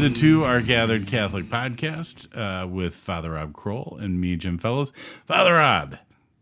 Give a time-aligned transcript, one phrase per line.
[0.00, 4.94] The Two Are Gathered Catholic podcast uh, with Father Rob Kroll and me, Jim Fellows.
[5.26, 5.98] Father Rob,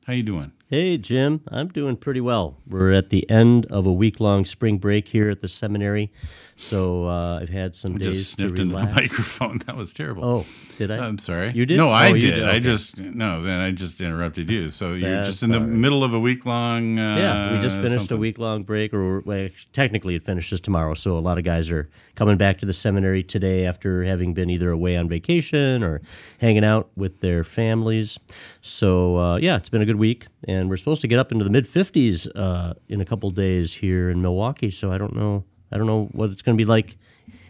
[0.07, 0.53] how you doing?
[0.71, 1.41] Hey, Jim.
[1.49, 2.59] I'm doing pretty well.
[2.69, 6.13] We're at the end of a week long spring break here at the seminary.
[6.61, 9.59] So uh, I've had some I days just sniffed to into the microphone.
[9.67, 10.25] That was terrible.
[10.25, 10.99] Oh, did I?
[11.07, 11.53] I'm sorry.
[11.53, 11.77] You did?
[11.77, 12.21] No, I Oh, did.
[12.21, 13.41] did, I just no.
[13.43, 14.71] Then I just interrupted you.
[14.71, 15.69] So you're That's just in the right.
[15.69, 16.99] middle of a week long.
[16.99, 18.17] Uh, yeah, we just finished something.
[18.17, 20.95] a week long break, or well, technically it finishes tomorrow.
[20.95, 24.51] So a lot of guys are coming back to the seminary today after having been
[24.51, 26.01] either away on vacation or
[26.41, 28.19] hanging out with their families.
[28.63, 31.45] So uh, yeah, it's been a good week, and we're supposed to get up into
[31.45, 34.71] the mid 50s uh, in a couple days here in Milwaukee.
[34.71, 36.97] So I don't know, I don't know what it's going to be like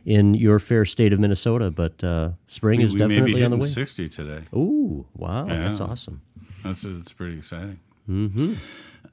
[0.04, 3.56] in your fair state of Minnesota, but uh, spring We, is we definitely on the
[3.58, 3.66] way.
[3.66, 4.42] sixty today.
[4.54, 6.22] Ooh, wow, that's awesome.
[6.64, 7.78] That's it's pretty exciting.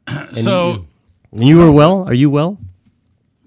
[0.08, 0.86] And So.
[1.32, 2.04] And you were well?
[2.04, 2.58] Are you well?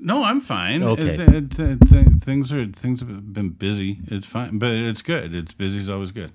[0.00, 0.82] No, I'm fine.
[0.82, 1.16] Okay.
[1.16, 3.98] Th- th- th- things are things have been busy.
[4.06, 5.34] It's fine, but it's good.
[5.34, 6.30] It's busy is always good.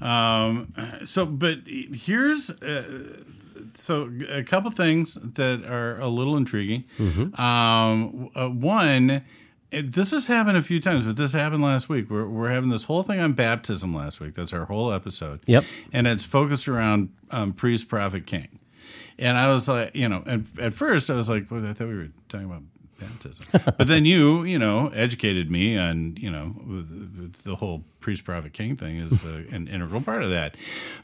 [0.00, 0.72] Um,
[1.04, 3.22] so, but here's uh,
[3.74, 6.84] so a couple things that are a little intriguing.
[7.38, 9.24] Um, uh, one.
[9.70, 12.10] It, this has happened a few times, but this happened last week.
[12.10, 14.34] We're, we're having this whole thing on baptism last week.
[14.34, 15.40] That's our whole episode.
[15.46, 15.64] Yep.
[15.94, 18.58] And it's focused around um, priest, prophet, king.
[19.18, 21.88] And I was like, you know, and at first I was like, well, I thought
[21.88, 22.62] we were talking about
[23.02, 23.74] baptism.
[23.76, 26.54] but then you, you know, educated me on, you know,
[27.44, 30.56] the whole priest, prophet, king thing is uh, an integral part of that.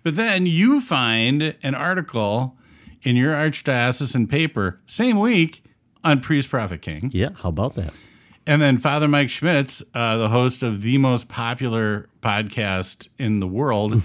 [0.02, 2.56] But then you find an article
[3.02, 5.62] in your archdiocesan paper, same week,
[6.04, 7.10] on priest, prophet, king.
[7.12, 7.92] Yeah, how about that?
[8.46, 13.46] And then Father Mike Schmitz, uh, the host of the most popular podcast in the
[13.46, 14.02] world,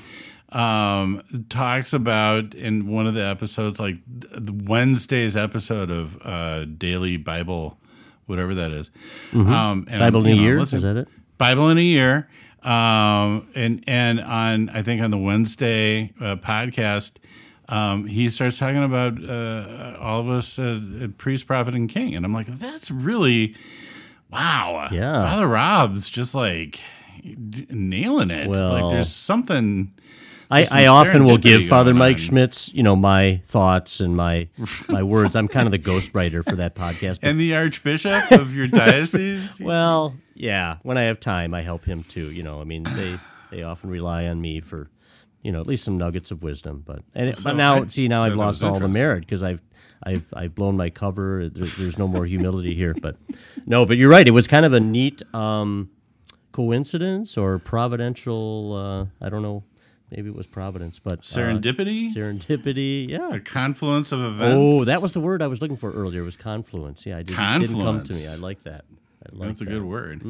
[0.49, 7.15] um, talks about in one of the episodes, like the Wednesday's episode of uh, Daily
[7.15, 7.77] Bible,
[8.25, 8.91] whatever that is.
[9.33, 9.99] Um, and Mm-hmm.
[9.99, 10.59] Bible I'm, in a know, year?
[10.59, 11.07] listening- Is that it?
[11.37, 12.29] Bible in a year.
[12.61, 17.11] Um, and and on I think on the Wednesday uh, podcast,
[17.67, 22.15] um, he starts talking about uh, all of us as uh, priest, prophet, and king,
[22.15, 23.55] and I'm like, that's really
[24.31, 24.87] wow.
[24.93, 25.23] Yeah.
[25.23, 26.79] Father Rob's just like
[27.69, 28.47] nailing it.
[28.47, 29.93] like there's something.
[30.51, 32.21] I, I often will give Father Mike on.
[32.21, 34.47] Schmitz, you know, my thoughts and my
[34.89, 35.35] my words.
[35.35, 37.19] I'm kind of the ghostwriter for that podcast.
[37.21, 39.59] And the Archbishop of your diocese.
[39.59, 42.31] well, yeah, when I have time, I help him too.
[42.31, 43.19] You know, I mean, they
[43.51, 44.89] they often rely on me for,
[45.41, 46.83] you know, at least some nuggets of wisdom.
[46.85, 49.61] But and So but now, I see, now I've lost all the merit because I've.
[50.05, 51.47] I've, I've blown my cover.
[51.47, 53.15] There, there's no more humility here, but
[53.65, 53.85] no.
[53.85, 54.27] But you're right.
[54.27, 55.91] It was kind of a neat um,
[56.51, 58.73] coincidence or providential.
[59.21, 59.63] Uh, I don't know.
[60.15, 63.09] Maybe it was providence, but uh, Serendipity, serendipity.
[63.09, 63.33] Yeah.
[63.33, 64.55] a confluence of events.
[64.55, 66.23] Oh, that was the word I was looking for earlier.
[66.23, 67.05] Was confluence.
[67.05, 68.27] Yeah, I didn't, didn't come to me.
[68.27, 68.85] I like that.
[69.25, 70.21] I like That's a good word.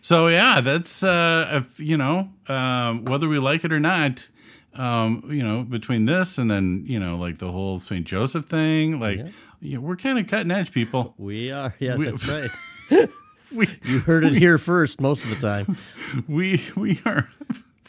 [0.00, 4.28] So yeah, that's uh, if you know um, whether we like it or not.
[4.74, 9.00] Um, you know, between this and then you know, like the whole Saint Joseph thing,
[9.00, 9.20] like
[9.60, 11.14] yeah, we're kind of cutting edge people.
[11.16, 11.74] We are.
[11.78, 12.50] Yeah, We- that's right.
[13.56, 15.78] We You heard it here first most of the time.
[16.28, 17.28] we we are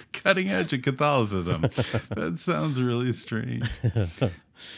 [0.06, 1.62] cutting edge of Catholicism.
[1.62, 3.70] that sounds really strange.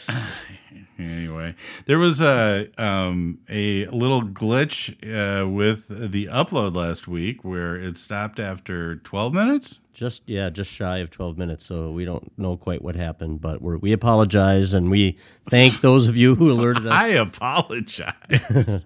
[0.98, 1.54] anyway,
[1.86, 7.96] there was a um, a little glitch uh, with the upload last week where it
[7.96, 9.80] stopped after twelve minutes.
[10.00, 11.66] Just yeah, just shy of twelve minutes.
[11.66, 15.18] So we don't know quite what happened, but we're, we apologize and we
[15.50, 16.94] thank those of you who alerted us.
[16.94, 18.14] I apologize.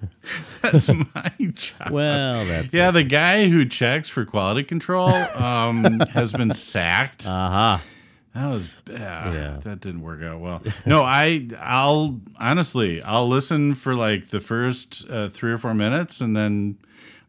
[0.63, 1.91] That's my job.
[1.93, 7.29] well, that's yeah, the guy who checks for quality control um, has been sacked.
[7.29, 7.81] aha.
[8.35, 9.61] That was uh, Yeah.
[9.63, 10.63] that didn't work out well.
[10.85, 16.21] No, I I'll honestly I'll listen for like the first uh, three or four minutes
[16.21, 16.77] and then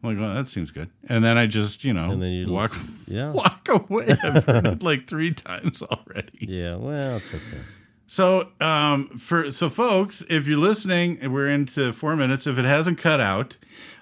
[0.06, 0.90] I'm like, well, that seems good.
[1.08, 2.76] And then I just you know And then you- walk
[3.06, 3.30] Yeah.
[3.42, 4.08] walk away.
[4.22, 6.38] I've heard it like three times already.
[6.40, 6.76] Yeah.
[6.76, 7.60] Well, it's okay.
[8.06, 12.46] So um for so folks, if you're listening, we're into four minutes.
[12.46, 13.56] If it hasn't cut out,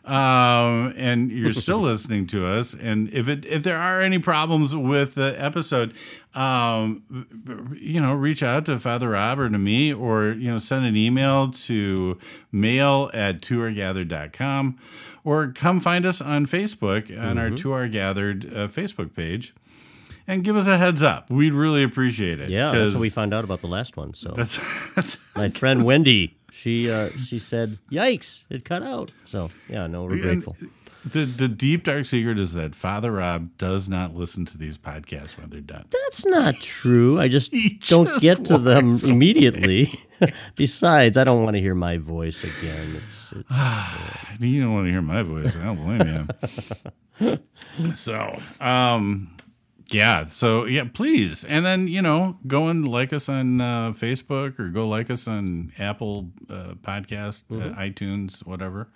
[0.05, 4.77] um, and you're still listening to us, and if it if there are any problems
[4.77, 5.95] with the episode,
[6.37, 10.85] um, you know, reach out to Father Rob or to me, or you know, send
[10.85, 12.19] an email to
[12.51, 14.79] mail at 2rgathered.com
[15.25, 19.55] or come find us on Facebook on our Two Are Gathered uh, Facebook page.
[20.27, 21.29] And give us a heads up.
[21.31, 22.49] We'd really appreciate it.
[22.49, 24.15] Yeah, that's how we found out about the last one.
[24.15, 24.59] So That's,
[24.95, 30.05] that's my friend Wendy, she uh, she said, "Yikes, it cut out." So yeah, no,
[30.05, 30.57] we're And- grateful.
[31.05, 35.37] The the deep dark secret is that Father Rob does not listen to these podcasts
[35.37, 35.85] when they're done.
[35.91, 37.21] That's not true.
[37.21, 37.53] I just
[37.89, 39.11] don't just get to them away.
[39.11, 39.93] immediately.
[40.57, 43.01] Besides, I don't want to hear my voice again.
[43.05, 43.51] It's, it's
[44.41, 45.57] You don't want to hear my voice.
[45.57, 46.27] I don't blame
[47.21, 47.39] you.
[47.95, 49.37] so, um,
[49.91, 50.27] yeah.
[50.27, 51.45] So, yeah, please.
[51.45, 55.29] And then, you know, go and like us on uh, Facebook or go like us
[55.29, 58.89] on Apple uh, Podcast, uh, iTunes, whatever.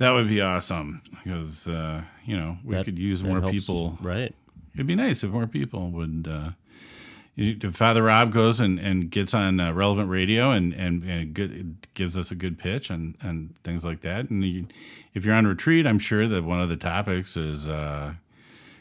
[0.00, 3.98] That would be awesome because, uh, you know, we that- could use more helps, people.
[4.00, 4.34] right?
[4.74, 6.26] It'd be nice if more people would.
[6.30, 6.50] Uh,
[7.36, 11.76] if Father Rob goes and, and gets on uh, relevant radio and and, and good,
[11.94, 14.30] gives us a good pitch and, and things like that.
[14.30, 14.66] And you,
[15.14, 18.14] if you're on retreat, I'm sure that one of the topics is, uh,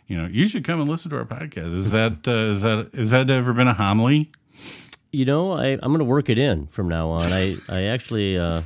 [0.07, 1.73] you know, you should come and listen to our podcast.
[1.73, 4.31] Is that uh, is that is that ever been a homily?
[5.11, 7.33] You know, I, I'm going to work it in from now on.
[7.33, 8.61] I, I actually uh,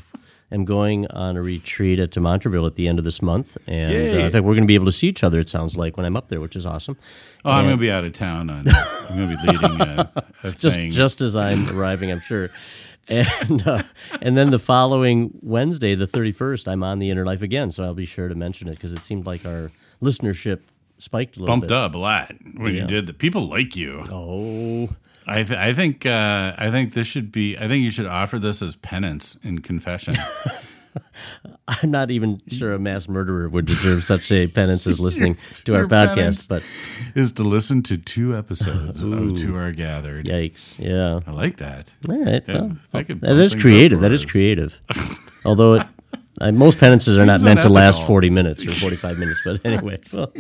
[0.54, 3.58] am going on a retreat at Montreville at the end of this month.
[3.68, 5.76] And uh, in fact, we're going to be able to see each other, it sounds
[5.76, 6.98] like, when I'm up there, which is awesome.
[7.44, 8.50] Oh, I'm going to be out of town.
[8.50, 10.92] On, I'm going to be leading a, a Just, thing.
[10.92, 12.50] just as I'm arriving, I'm sure.
[13.10, 13.84] And uh,
[14.22, 17.70] and then the following Wednesday, the 31st, I'm on the Inner Life again.
[17.70, 19.72] So I'll be sure to mention it because it seemed like our
[20.02, 20.62] listenership
[21.00, 21.78] spiked a little bumped bit.
[21.78, 23.18] up a lot when you did that.
[23.18, 24.06] People like you.
[24.10, 24.88] Oh,
[25.28, 27.58] I, th- I think uh, I think this should be.
[27.58, 30.16] I think you should offer this as penance in confession.
[31.68, 35.76] I'm not even sure a mass murderer would deserve such a penance as listening to
[35.76, 36.62] our podcast, but
[37.16, 40.26] is to listen to two episodes of Two Are Gathered.
[40.28, 40.78] yikes.
[40.78, 41.22] Yeah.
[41.26, 41.92] I like that.
[42.08, 42.44] All right.
[42.46, 44.02] That- Well, that that is creative.
[44.02, 44.78] That is creative.
[45.46, 45.84] Although it,
[46.42, 49.42] uh, most penances are not Seems meant to last 40 minutes or 45 minutes.
[49.46, 50.32] But anyway, well,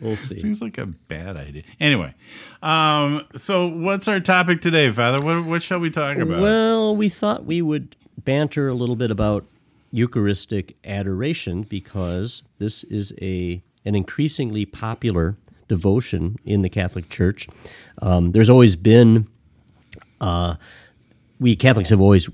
[0.00, 0.38] we'll see.
[0.38, 1.62] Seems like a bad idea.
[1.80, 2.14] Anyway,
[2.62, 5.24] um, so what's our topic today, Father?
[5.24, 6.40] What, what shall we talk about?
[6.40, 9.44] Well, we thought we would banter a little bit about
[9.90, 15.36] Eucharistic adoration because this is a an increasingly popular
[15.68, 17.48] devotion in the Catholic Church.
[18.00, 19.26] Um, there's always been
[20.20, 20.54] uh,
[21.40, 22.28] we Catholics have always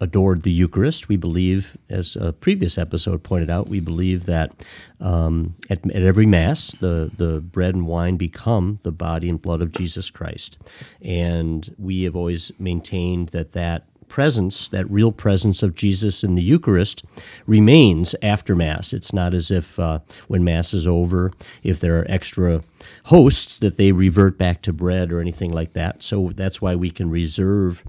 [0.00, 1.08] adored the Eucharist.
[1.08, 4.52] We believe, as a previous episode pointed out, we believe that
[5.00, 9.60] um, at, at every Mass, the, the bread and wine become the body and blood
[9.60, 10.58] of Jesus Christ.
[11.02, 16.42] And we have always maintained that that presence, that real presence of Jesus in the
[16.42, 17.04] Eucharist,
[17.46, 18.92] remains after Mass.
[18.92, 22.62] It's not as if uh, when Mass is over, if there are extra
[23.04, 26.02] hosts, that they revert back to bread or anything like that.
[26.02, 27.82] So that's why we can reserve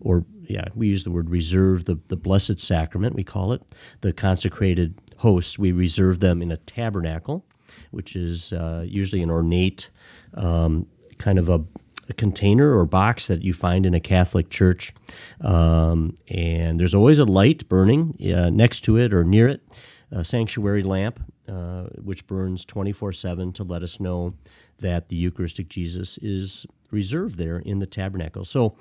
[0.00, 3.62] or yeah, we use the word reserve the, the blessed sacrament, we call it,
[4.00, 5.58] the consecrated hosts.
[5.58, 7.44] We reserve them in a tabernacle,
[7.90, 9.90] which is uh, usually an ornate
[10.34, 10.86] um,
[11.18, 11.64] kind of a,
[12.08, 14.92] a container or box that you find in a Catholic church.
[15.40, 19.62] Um, and there's always a light burning uh, next to it or near it,
[20.10, 24.34] a sanctuary lamp, uh, which burns 24 7 to let us know
[24.78, 28.44] that the Eucharistic Jesus is reserved there in the tabernacle.
[28.44, 28.74] So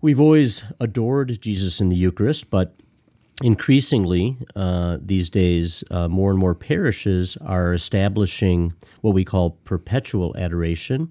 [0.00, 2.74] we've always adored Jesus in the Eucharist, but
[3.42, 10.36] increasingly uh, these days, uh, more and more parishes are establishing what we call perpetual
[10.36, 11.10] adoration.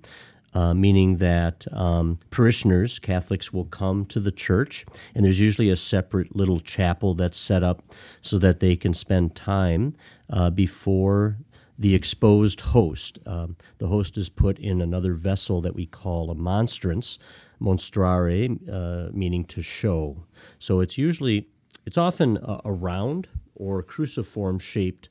[0.54, 5.76] Uh, meaning that um, parishioners, Catholics, will come to the church, and there's usually a
[5.76, 7.84] separate little chapel that's set up
[8.22, 9.94] so that they can spend time
[10.32, 11.38] uh, before
[11.78, 13.20] the exposed host.
[13.28, 17.20] Um, the host is put in another vessel that we call a monstrance,
[17.62, 20.26] monstrare, uh, meaning to show.
[20.60, 21.48] So it's usually,
[21.86, 25.10] it's often a, a round or cruciform shaped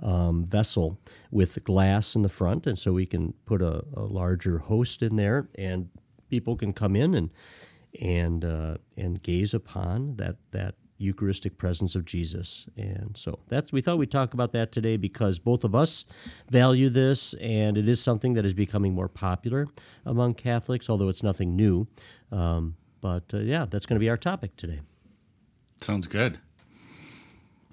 [0.00, 0.98] um, vessel
[1.30, 5.16] with glass in the front, and so we can put a, a larger host in
[5.16, 5.88] there, and
[6.28, 7.30] people can come in and
[8.00, 10.74] and uh, and gaze upon that that
[11.04, 12.66] Eucharistic presence of Jesus.
[12.76, 16.04] And so that's we thought we'd talk about that today because both of us
[16.50, 19.68] value this, and it is something that is becoming more popular
[20.04, 21.86] among Catholics, although it's nothing new.
[22.32, 24.80] Um, but uh, yeah, that's going to be our topic today.
[25.80, 26.38] Sounds good.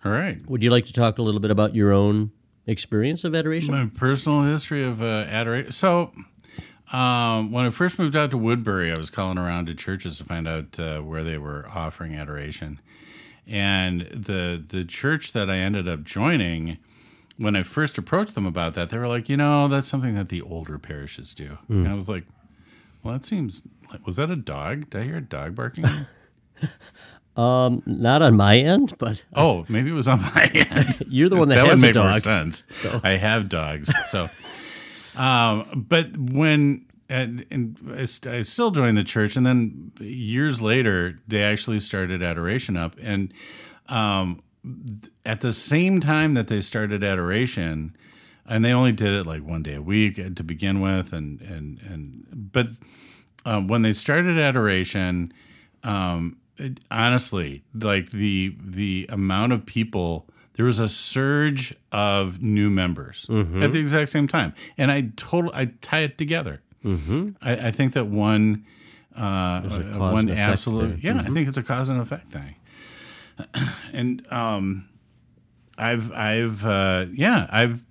[0.03, 0.45] All right.
[0.49, 2.31] Would you like to talk a little bit about your own
[2.65, 3.73] experience of adoration?
[3.73, 5.71] My personal history of uh, adoration.
[5.71, 6.11] So,
[6.91, 10.23] um, when I first moved out to Woodbury, I was calling around to churches to
[10.23, 12.81] find out uh, where they were offering adoration.
[13.47, 16.77] And the the church that I ended up joining,
[17.37, 20.29] when I first approached them about that, they were like, you know, that's something that
[20.29, 21.57] the older parishes do.
[21.67, 22.25] And I was like,
[23.03, 24.89] well, that seems like was that a dog?
[24.91, 25.85] Did I hear a dog barking?
[27.37, 30.97] Um, not on my end, but oh, maybe it was on my end.
[31.07, 32.19] you're the one that, that has would a make more dog.
[32.21, 32.63] sense.
[33.03, 34.29] I have dogs, so.
[35.15, 40.61] um, but when and, and I, st- I still joined the church, and then years
[40.61, 43.33] later, they actually started adoration up, and
[43.89, 44.41] um,
[45.25, 47.95] at the same time that they started adoration,
[48.47, 51.79] and they only did it like one day a week to begin with, and and
[51.81, 52.67] and but
[53.45, 55.33] um, when they started adoration,
[55.83, 62.69] um, it, honestly, like the the amount of people, there was a surge of new
[62.69, 63.25] members
[63.63, 66.61] at the exact same time, and I total I tie it together.
[66.83, 67.29] Mm-hmm.
[67.41, 68.65] I, I think that one.
[69.15, 72.55] Uh, cause one absolute, yeah, I think it's a cause and effect thing
[73.93, 74.87] and um,
[75.77, 77.83] I've I've uh, yeah I've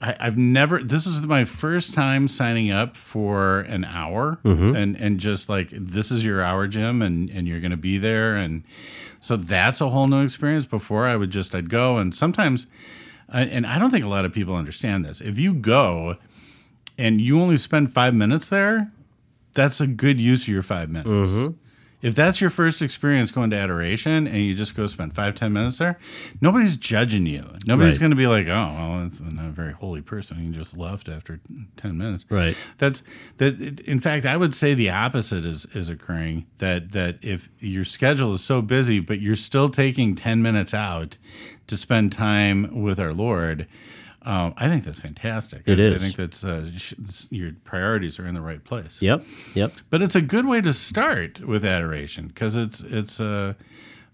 [0.00, 0.82] I, I've never.
[0.82, 4.38] This is my first time signing up for an hour,
[4.76, 7.98] and and just like this is your hour, Jim, and and you're going to be
[7.98, 8.62] there, and
[9.18, 10.66] so that's a whole new experience.
[10.66, 12.66] Before I would just I'd go, and sometimes,
[13.28, 15.20] and I don't think a lot of people understand this.
[15.20, 16.16] If you go,
[16.98, 18.90] and you only spend five minutes there,
[19.54, 21.32] that's a good use of your five minutes.
[21.32, 21.52] Mm-hmm.
[22.00, 25.52] If that's your first experience going to adoration and you just go spend five, ten
[25.52, 25.98] minutes there,
[26.40, 27.44] nobody's judging you.
[27.66, 28.00] Nobody's Right.
[28.02, 30.44] going to be like, oh, well, it's not a very holy person.
[30.44, 31.40] You just left after
[31.76, 32.24] 10 minutes.
[32.30, 32.56] Right.
[32.76, 33.02] That's
[33.38, 33.80] that.
[33.80, 38.32] In fact, I would say the opposite is, is occurring that, that if your schedule
[38.32, 41.18] is so busy, but you're still taking 10 minutes out
[41.66, 43.66] to spend time with our Lord,
[44.28, 45.62] um, I think that's fantastic.
[45.64, 46.70] It I, I think that's uh,
[47.30, 49.00] your priorities are in the right place.
[49.00, 49.24] Yep.
[49.54, 49.72] Yep.
[49.88, 53.56] But it's a good way to start with adoration because it's it's a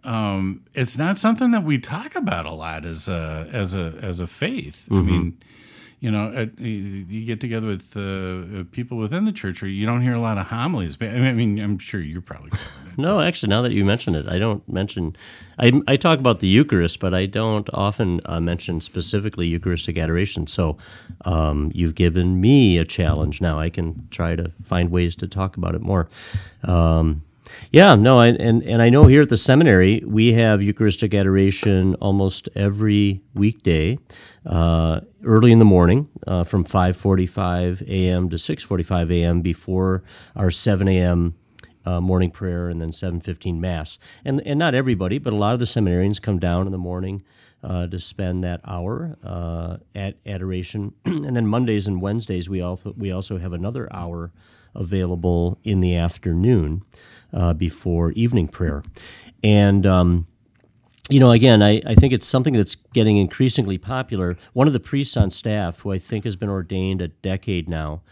[0.05, 4.21] um, it's not something that we talk about a lot as a as a as
[4.21, 4.87] a faith.
[4.89, 5.39] I mean,
[6.05, 10.03] you know, at, you get together with uh, people within the church, or you don't
[10.03, 10.97] hear a lot of homilies.
[10.97, 12.51] But I mean, I mean, I'm sure you're probably.
[12.97, 15.17] No, actually, now that you mention it, I don't mention.
[15.59, 20.47] I, I talk about the Eucharist, but I don't often uh, mention specifically Eucharistic adoration.
[20.47, 20.77] So
[21.25, 23.41] um, you've given me a challenge.
[23.41, 26.09] Now I can try to find ways to talk about it more.
[26.63, 27.25] Um,
[27.71, 31.95] yeah, no, I, and and I know here at the seminary we have Eucharistic adoration
[31.97, 33.99] almost every weekday,
[34.47, 38.31] uh, early in the morning, uh, from five forty-five a.m.
[38.31, 39.43] to six forty-five a.m.
[39.43, 40.03] before
[40.37, 41.35] our seven a.m
[41.85, 45.61] uh, morning prayer and then 7.15 mass and, and not everybody but a lot of
[45.61, 47.23] the seminarians come down in the morning
[47.63, 52.95] uh, to spend that hour uh, at adoration and then mondays and wednesdays we also,
[52.97, 54.33] we also have another hour
[54.75, 56.83] available in the afternoon
[57.35, 58.83] uh, before evening prayer
[59.43, 60.27] and um,
[61.11, 64.39] you know, again, I, I think it's something that's getting increasingly popular.
[64.55, 68.03] One of the priests on staff, who I think has been ordained a decade now,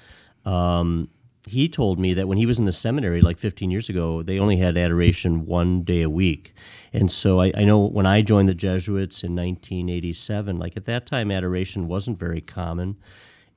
[0.45, 1.09] um,
[1.47, 4.38] he told me that when he was in the seminary like 15 years ago, they
[4.38, 6.55] only had adoration one day a week.
[6.93, 11.07] And so I, I know when I joined the Jesuits in 1987, like at that
[11.07, 12.97] time, adoration wasn't very common.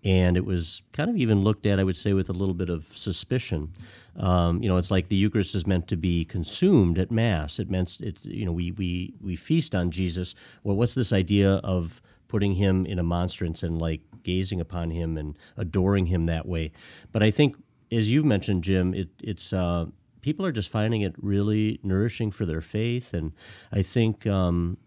[0.05, 2.69] And it was kind of even looked at, I would say, with a little bit
[2.69, 3.73] of suspicion.
[4.15, 7.59] Um, you know, it's like the Eucharist is meant to be consumed at Mass.
[7.59, 10.35] It meant, it's, you know, we, we, we feast on Jesus.
[10.63, 15.17] Well, what's this idea of putting him in a monstrance and like gazing upon him
[15.17, 16.71] and adoring him that way?
[17.11, 17.57] But I think
[17.91, 19.85] as you've mentioned, Jim, it, it's uh,
[20.21, 23.33] people are just finding it really nourishing for their faith, and
[23.71, 24.77] I think um,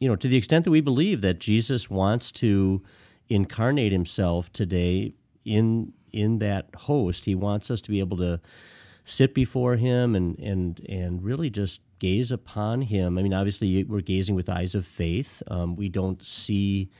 [0.00, 2.82] you know to the extent that we believe that Jesus wants to
[3.28, 8.40] incarnate Himself today in in that host, He wants us to be able to
[9.04, 13.18] sit before Him and and and really just gaze upon Him.
[13.18, 15.42] I mean, obviously, we're gazing with eyes of faith.
[15.48, 16.90] Um, we don't see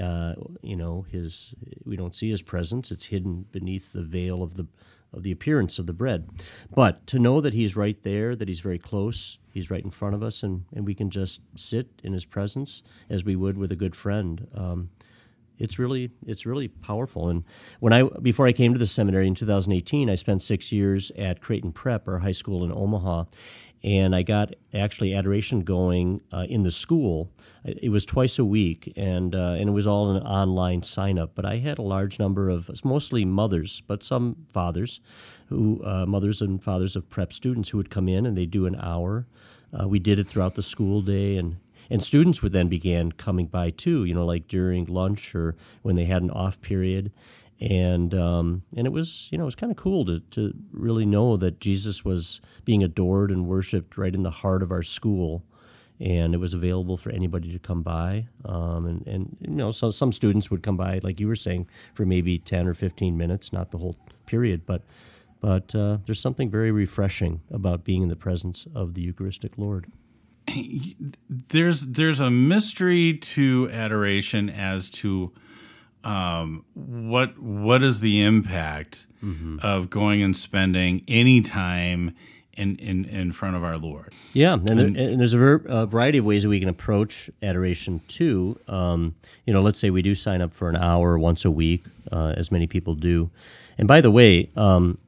[0.00, 4.54] uh, you know his we don't see his presence it's hidden beneath the veil of
[4.54, 4.66] the
[5.12, 6.28] of the appearance of the bread
[6.74, 10.14] but to know that he's right there that he's very close he's right in front
[10.14, 13.70] of us and, and we can just sit in his presence as we would with
[13.70, 14.90] a good friend um,
[15.58, 17.28] it's really it's really powerful.
[17.28, 17.44] And
[17.80, 21.40] when i before i came to the seminary in 2018 i spent six years at
[21.40, 23.24] creighton prep our high school in omaha
[23.84, 27.30] and i got actually adoration going uh, in the school.
[27.64, 31.34] It was twice a week and uh, and it was all an online sign up
[31.34, 35.00] but i had a large number of mostly mothers but some fathers
[35.48, 38.66] who uh, mothers and fathers of prep students who would come in and they do
[38.66, 39.26] an hour.
[39.78, 41.56] Uh, we did it throughout the school day and
[41.90, 45.96] and students would then began coming by too you know like during lunch or when
[45.96, 47.12] they had an off period
[47.60, 51.06] and um, and it was you know it was kind of cool to to really
[51.06, 55.42] know that Jesus was being adored and worshipped right in the heart of our school,
[55.98, 58.28] and it was available for anybody to come by.
[58.44, 61.68] Um, and and you know so some students would come by like you were saying
[61.94, 64.82] for maybe ten or fifteen minutes, not the whole period, but
[65.40, 69.86] but uh, there's something very refreshing about being in the presence of the Eucharistic Lord.
[71.28, 75.32] there's there's a mystery to adoration as to
[76.04, 79.06] um, what what is the impact
[79.62, 82.14] of going and spending any time
[82.52, 84.12] in in, in front of our Lord.
[84.32, 87.30] Yeah, and, there, and there's a ver- a variety of ways that we can approach
[87.42, 88.58] adoration too.
[88.68, 89.14] Um,
[89.46, 92.34] you know, let's say we do sign up for an hour once a week, uh,
[92.36, 93.30] as many people do.
[93.78, 94.98] And by the way, um,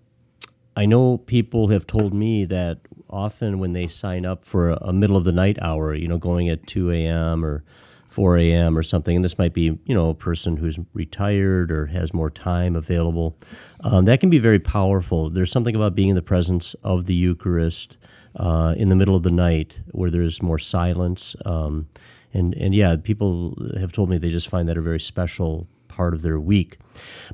[0.76, 2.78] I know people have told me that
[3.10, 6.18] often when they sign up for a, a middle of the night hour, you know,
[6.18, 7.44] going at 2 a.m.
[7.44, 7.64] or
[8.08, 8.76] 4 a.m.
[8.76, 12.30] or something, and this might be, you know, a person who's retired or has more
[12.30, 13.36] time available,
[13.84, 15.30] um, that can be very powerful.
[15.30, 17.96] There's something about being in the presence of the Eucharist
[18.36, 21.36] uh, in the middle of the night where there's more silence.
[21.44, 21.88] Um,
[22.32, 25.66] and, and yeah, people have told me they just find that a very special
[25.98, 26.78] part of their week.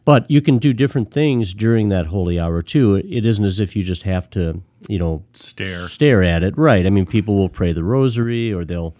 [0.06, 2.94] But you can do different things during that holy hour too.
[2.96, 5.86] It isn't as if you just have to, you know, Stare.
[5.88, 6.56] stare at it.
[6.56, 6.86] Right.
[6.86, 8.96] I mean, people will pray the rosary or they'll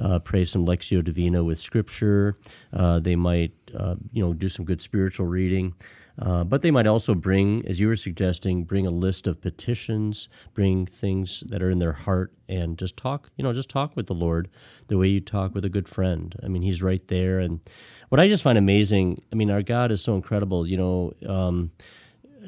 [0.00, 2.36] uh, pray some Lectio Divina with scripture.
[2.72, 5.74] Uh, they might, uh, you know, do some good spiritual reading.
[6.20, 10.28] Uh, but they might also bring, as you were suggesting, bring a list of petitions,
[10.52, 14.06] bring things that are in their heart, and just talk, you know, just talk with
[14.06, 14.48] the Lord
[14.88, 16.34] the way you talk with a good friend.
[16.42, 17.38] I mean, He's right there.
[17.38, 17.60] And
[18.08, 21.12] what I just find amazing, I mean, our God is so incredible, you know.
[21.26, 21.70] Um,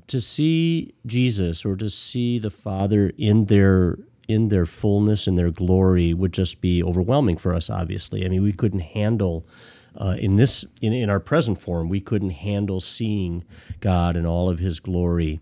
[0.07, 3.99] to see Jesus or to see the Father in their
[4.29, 7.69] in their fullness and their glory would just be overwhelming for us.
[7.69, 9.45] Obviously, I mean, we couldn't handle
[9.97, 13.44] uh, in this in, in our present form, we couldn't handle seeing
[13.80, 15.40] God in all of His glory.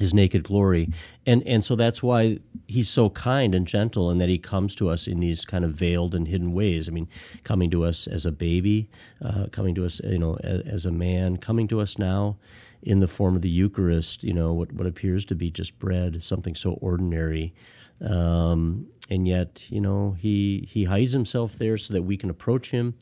[0.00, 0.90] His naked glory,
[1.24, 4.88] and and so that's why he's so kind and gentle, and that he comes to
[4.88, 6.88] us in these kind of veiled and hidden ways.
[6.88, 7.06] I mean,
[7.44, 8.88] coming to us as a baby,
[9.24, 12.38] uh, coming to us, you know, as, as a man, coming to us now
[12.82, 16.22] in the form of the Eucharist, you know, what, what appears to be just bread,
[16.22, 17.54] something so ordinary.
[18.00, 22.70] Um, and yet, you know, he, he hides himself there so that we can approach
[22.70, 22.94] him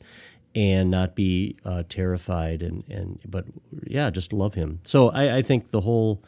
[0.55, 3.45] and not be uh, terrified and, and, but
[3.85, 4.79] yeah, just love him.
[4.83, 6.23] So I, I think the whole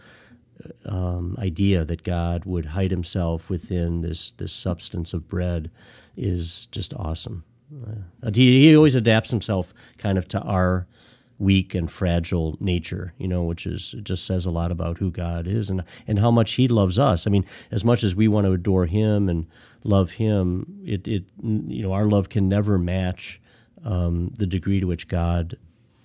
[0.86, 5.70] um, idea that God would hide himself within this, this substance of bread
[6.18, 7.44] is just awesome.
[8.24, 10.88] Uh, he, he always adapts himself kind of to our
[11.38, 15.48] weak and fragile nature, you know, which is just says a lot about who God
[15.48, 17.28] is and and how much He loves us.
[17.28, 19.48] I mean, as much as we want to adore Him and
[19.84, 23.42] love Him, it it you know our love can never match
[23.86, 25.58] um, the degree to which God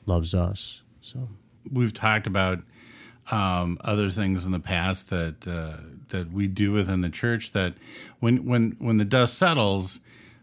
[0.07, 0.83] loves us.
[1.01, 1.29] So
[1.71, 2.61] We've talked about
[3.31, 7.53] um, other things in the past that uh, that we do within the church.
[7.53, 7.75] That
[8.21, 10.01] when when when the dust settles,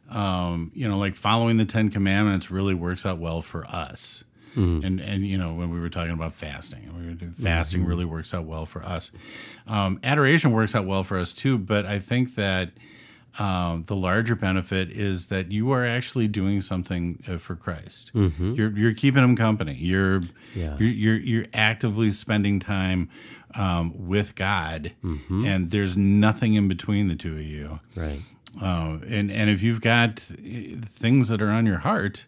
[0.10, 4.24] um, you know, like following the Ten Commandments really works out well for us.
[4.56, 8.06] And and you know when we were talking about fasting, we were doing, fasting really
[8.06, 9.12] works out well for us.
[9.68, 12.72] Um, adoration works out well for us too, but I think that
[13.40, 18.12] um, the larger benefit is that you are actually doing something uh, for Christ.
[18.14, 19.76] You're you're keeping him company.
[19.76, 20.22] You're
[20.56, 20.76] Yeah.
[20.80, 23.10] you're, you're you're actively spending time
[23.56, 27.80] um, with God, and there's nothing in between the two of you.
[27.96, 28.22] right,
[28.62, 32.26] Uh, and and if you've got uh, things that are on your heart,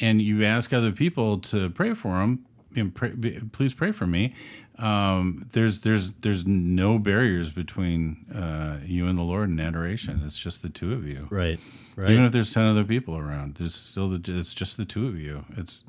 [0.00, 3.10] and you ask other people to pray for them, you know, pray,
[3.52, 4.34] please pray for me.
[4.78, 10.22] Um, there's there's there's no barriers between uh, you and the Lord in adoration.
[10.24, 11.28] It's just the two of you.
[11.30, 11.60] right,
[11.94, 12.10] right.
[12.10, 15.18] Even if there's ten other people around, there's still the, it's just the two of
[15.18, 15.44] you.
[15.56, 15.84] It's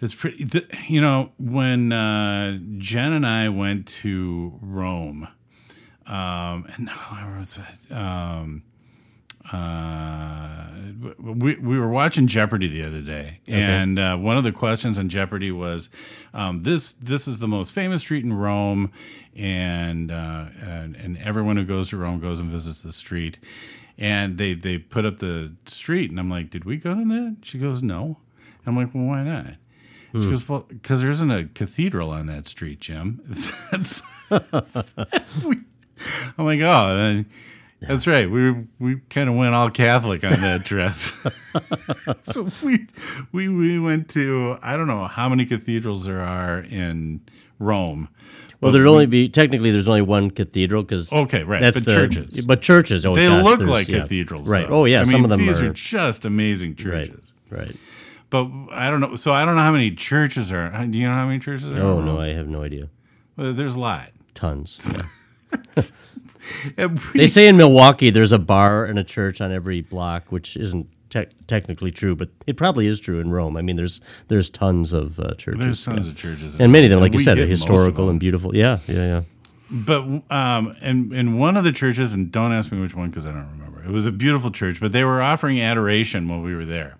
[0.00, 0.44] it's pretty.
[0.44, 5.28] The, you know, when uh, Jen and I went to Rome,
[6.06, 7.94] um, and where was it?
[7.94, 8.64] Um,
[9.50, 10.68] uh,
[11.18, 15.08] we we were watching Jeopardy the other day, and uh, one of the questions on
[15.08, 15.90] Jeopardy was,
[16.32, 18.92] um, "This this is the most famous street in Rome,
[19.34, 23.38] and, uh, and and everyone who goes to Rome goes and visits the street."
[23.98, 27.38] And they they put up the street, and I'm like, "Did we go to that?"
[27.42, 28.18] She goes, "No."
[28.64, 29.54] I'm like, "Well, why not?"
[30.14, 33.22] She goes, "Well, because there isn't a cathedral on that street, Jim."
[33.72, 34.02] That's
[36.38, 37.24] I'm like, oh,
[37.88, 38.30] that's right.
[38.30, 40.92] We we kind of went all Catholic on that trip.
[42.24, 42.86] so we
[43.32, 47.20] we we went to I don't know how many cathedrals there are in
[47.58, 48.08] Rome.
[48.60, 51.94] well, there'd only be technically there's only one cathedral because Okay, right, That's but the,
[51.94, 52.46] churches.
[52.46, 53.04] but churches.
[53.06, 54.00] Oh, They gosh, look like yeah.
[54.00, 54.68] cathedrals, right?
[54.68, 54.82] though.
[54.82, 57.32] Oh yeah, I some mean, of them these are, are just amazing churches.
[57.50, 57.74] right.
[58.30, 59.14] But I don't know.
[59.16, 60.70] So I don't know how many churches are.
[60.86, 61.80] Do you know how many churches oh, are?
[61.80, 62.88] Oh no, I have no idea.
[63.36, 64.10] Well, there's a lot.
[64.34, 64.78] Tons.
[64.90, 65.82] Yeah.
[66.76, 70.30] And we- They say in Milwaukee there's a bar and a church on every block,
[70.30, 73.56] which isn't te- technically true, but it probably is true in Rome.
[73.56, 76.12] I mean, there's there's tons of uh, churches, there's tons yeah.
[76.12, 78.18] of churches, and many of them, like you said, are hit most of historical and
[78.18, 78.56] beautiful.
[78.56, 79.22] Yeah, yeah, yeah.
[79.70, 83.26] But um, in in one of the churches, and don't ask me which one because
[83.26, 83.82] I don't remember.
[83.84, 86.96] It was a beautiful church, but they were offering adoration while we were there.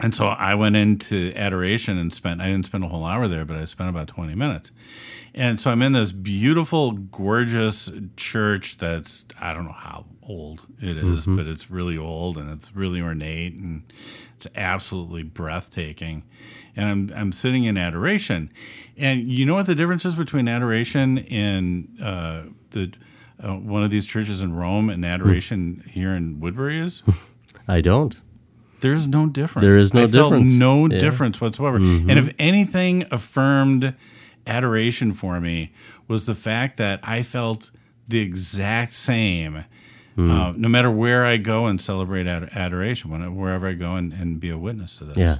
[0.00, 3.44] And so I went into adoration and spent, I didn't spend a whole hour there,
[3.44, 4.70] but I spent about 20 minutes.
[5.34, 10.96] And so I'm in this beautiful, gorgeous church that's, I don't know how old it
[10.96, 11.36] is, Mm-hmm.
[11.36, 13.82] but it's really old and it's really ornate and
[14.34, 16.24] it's absolutely breathtaking.
[16.74, 18.50] And I'm, I'm sitting in adoration.
[18.96, 22.92] And you know what the difference is between adoration in uh, the
[23.42, 27.02] uh, one of these churches in Rome and adoration here in Woodbury is?
[27.68, 28.16] I don't.
[28.80, 29.62] There's no difference.
[29.62, 30.52] There is no I felt difference.
[30.52, 30.88] no Yeah.
[30.88, 30.98] Mm-hmm.
[30.98, 31.76] difference whatsoever.
[31.76, 33.94] And if anything affirmed
[34.46, 35.72] adoration for me
[36.08, 37.70] was the fact that I felt
[38.08, 39.64] the exact same.
[40.16, 40.30] Mm.
[40.30, 44.12] Uh, no matter where I go and celebrate ad- adoration, when, wherever I go and,
[44.12, 45.16] and be a witness to this.
[45.18, 45.38] Yeah.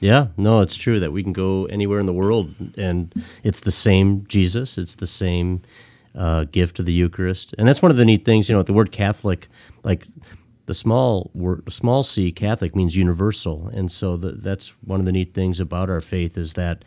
[0.00, 3.72] Yeah, no, it's true that we can go anywhere in the world and it's the
[3.72, 4.78] same Jesus.
[4.78, 5.62] It's the same
[6.14, 7.52] uh, gift of the Eucharist.
[7.58, 9.48] And that's one of the neat things, you know, the word Catholic,
[9.82, 10.06] like
[10.68, 13.70] the small word, small c, Catholic means universal.
[13.72, 16.84] And so the, that's one of the neat things about our faith is that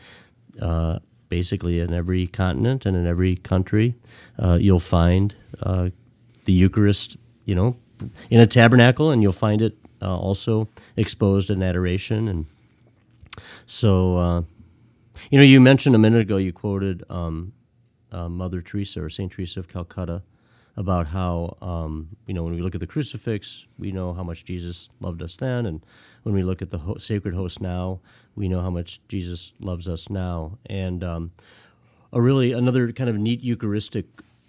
[0.62, 3.96] uh, basically in every continent and in every country,
[4.38, 5.90] uh, you'll find uh,
[6.46, 7.76] the Eucharist, you know,
[8.30, 12.28] in a tabernacle, and you'll find it uh, also exposed in adoration.
[12.28, 12.46] And
[13.66, 14.42] so, uh,
[15.32, 17.54] you know, you mentioned a minute ago, you quoted um,
[18.12, 20.22] uh, Mother Teresa or Saint Teresa of Calcutta
[20.78, 24.46] about how, um, you know, when we look at the crucifix, we know how much
[24.46, 25.66] Jesus loved us then.
[25.66, 25.86] And
[26.24, 28.00] when we look at the ho- sacred host now,
[28.36, 30.58] we know how much Jesus loves us now.
[30.66, 31.32] And um,
[32.14, 34.06] a really another kind of neat Eucharistic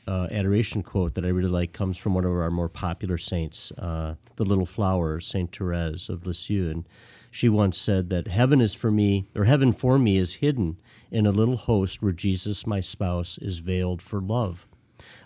[0.07, 3.73] uh, adoration quote that I really like comes from one of our more popular saints,
[3.73, 6.85] uh, the Little Flower, Saint Therese of Lisieux, and
[7.31, 10.77] she once said that heaven is for me, or heaven for me is hidden
[11.11, 14.67] in a little host where Jesus, my spouse, is veiled for love.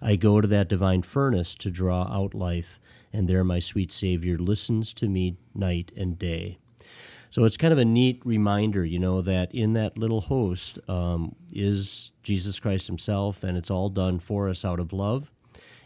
[0.00, 2.78] I go to that divine furnace to draw out life,
[3.12, 6.58] and there my sweet Savior listens to me night and day.
[7.30, 11.34] So it's kind of a neat reminder, you know, that in that little host um,
[11.52, 15.30] is Jesus Christ Himself, and it's all done for us out of love,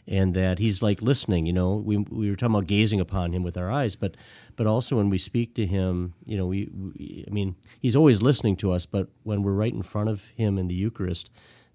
[0.07, 1.47] and that He's like listening.
[1.47, 4.17] You know, we we were talking about gazing upon Him with our eyes, but
[4.55, 8.23] but also when we speak to Him, you know, we, we I mean, He's always
[8.23, 11.31] listening to us, but when we're right in front of Him in the Eucharist,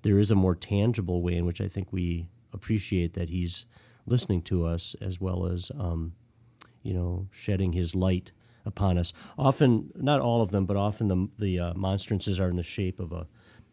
[0.06, 3.66] there is a more tangible way in which I think we appreciate that He's
[4.06, 6.14] listening to us as well as, um,
[6.84, 8.32] you know, shedding His light
[8.68, 9.14] upon us.
[9.36, 13.00] Often, not all of them, but often the the uh, monstrances are in the shape
[13.00, 13.26] of a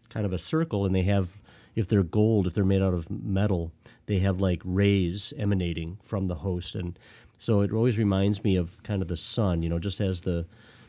[0.09, 1.37] kind of a circle, and they have,
[1.75, 3.71] if they're gold, if they're made out of metal,
[4.07, 6.99] they have like rays emanating from the host, and
[7.37, 9.63] so it always reminds me of kind of the sun.
[9.63, 10.47] You know, just as the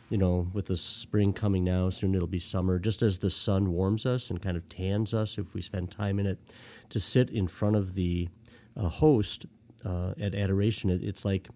[0.09, 2.79] you know, with the spring coming now, soon it'll be summer.
[2.79, 6.19] Just as the sun warms us and kind of tans us if we spend time
[6.19, 6.39] in it,
[6.89, 8.29] to sit in front of the
[8.77, 9.45] uh, host
[9.85, 11.49] uh, at adoration, it, it's like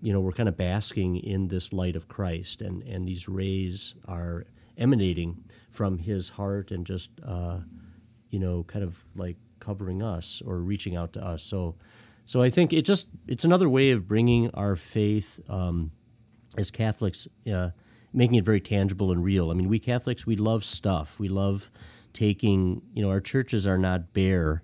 [0.00, 3.94] you know we're kind of basking in this light of Christ, and and these rays
[4.06, 4.44] are
[4.78, 7.58] emanating from His heart and just uh,
[8.30, 11.42] you know kind of like covering us or reaching out to us.
[11.42, 11.76] So
[12.26, 15.90] so I think it just it's another way of bringing our faith um,
[16.56, 17.70] as Catholics, uh,
[18.12, 19.50] making it very tangible and real.
[19.50, 21.18] I mean, we Catholics we love stuff.
[21.18, 21.70] We love
[22.12, 24.62] taking you know our churches are not bare.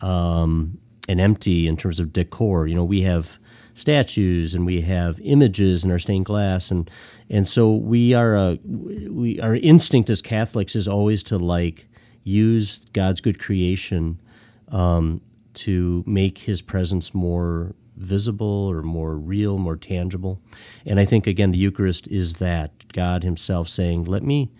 [0.00, 2.66] Um, and empty in terms of decor.
[2.66, 3.38] You know, we have
[3.74, 6.90] statues and we have images in our stained glass, and
[7.30, 11.88] and so we are a we our instinct as Catholics is always to like
[12.24, 14.20] use God's good creation
[14.68, 15.20] um,
[15.54, 20.40] to make His presence more visible or more real, more tangible.
[20.84, 24.50] And I think again, the Eucharist is that God Himself saying, "Let me."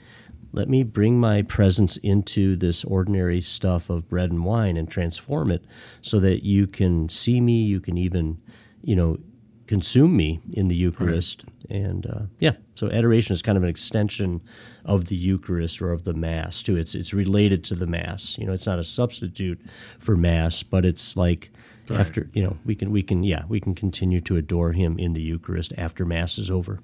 [0.53, 5.51] let me bring my presence into this ordinary stuff of bread and wine and transform
[5.51, 5.65] it
[6.01, 8.41] so that you can see me you can even
[8.83, 9.19] you know
[9.67, 14.41] consume me in the eucharist and uh, yeah so adoration is kind of an extension
[14.85, 18.47] of the eucharist or of the mass too it's it's related to the mass you
[18.47, 19.61] know it's not a substitute
[19.99, 21.51] for mass but it's like
[21.95, 25.13] after you know we can we can yeah we can continue to adore him in
[25.13, 26.81] the eucharist after mass is over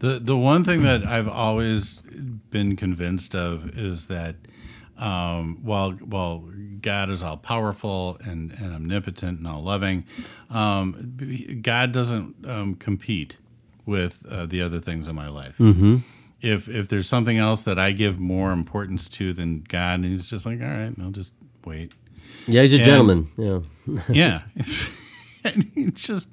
[0.00, 2.02] The the one thing that I've always
[2.50, 4.36] been convinced of is that
[4.96, 6.44] um, while while
[6.80, 10.04] God is all powerful and, and omnipotent and all loving,
[10.50, 13.38] um, God doesn't um, compete
[13.86, 15.56] with uh, the other things in my life.
[15.58, 15.98] Mm-hmm.
[16.40, 20.30] If if there's something else that I give more importance to than God, and He's
[20.30, 21.92] just like, all right, I'll just wait.
[22.48, 23.60] Yeah he's a gentleman yeah
[24.08, 24.42] Yeah.
[25.44, 26.28] and he just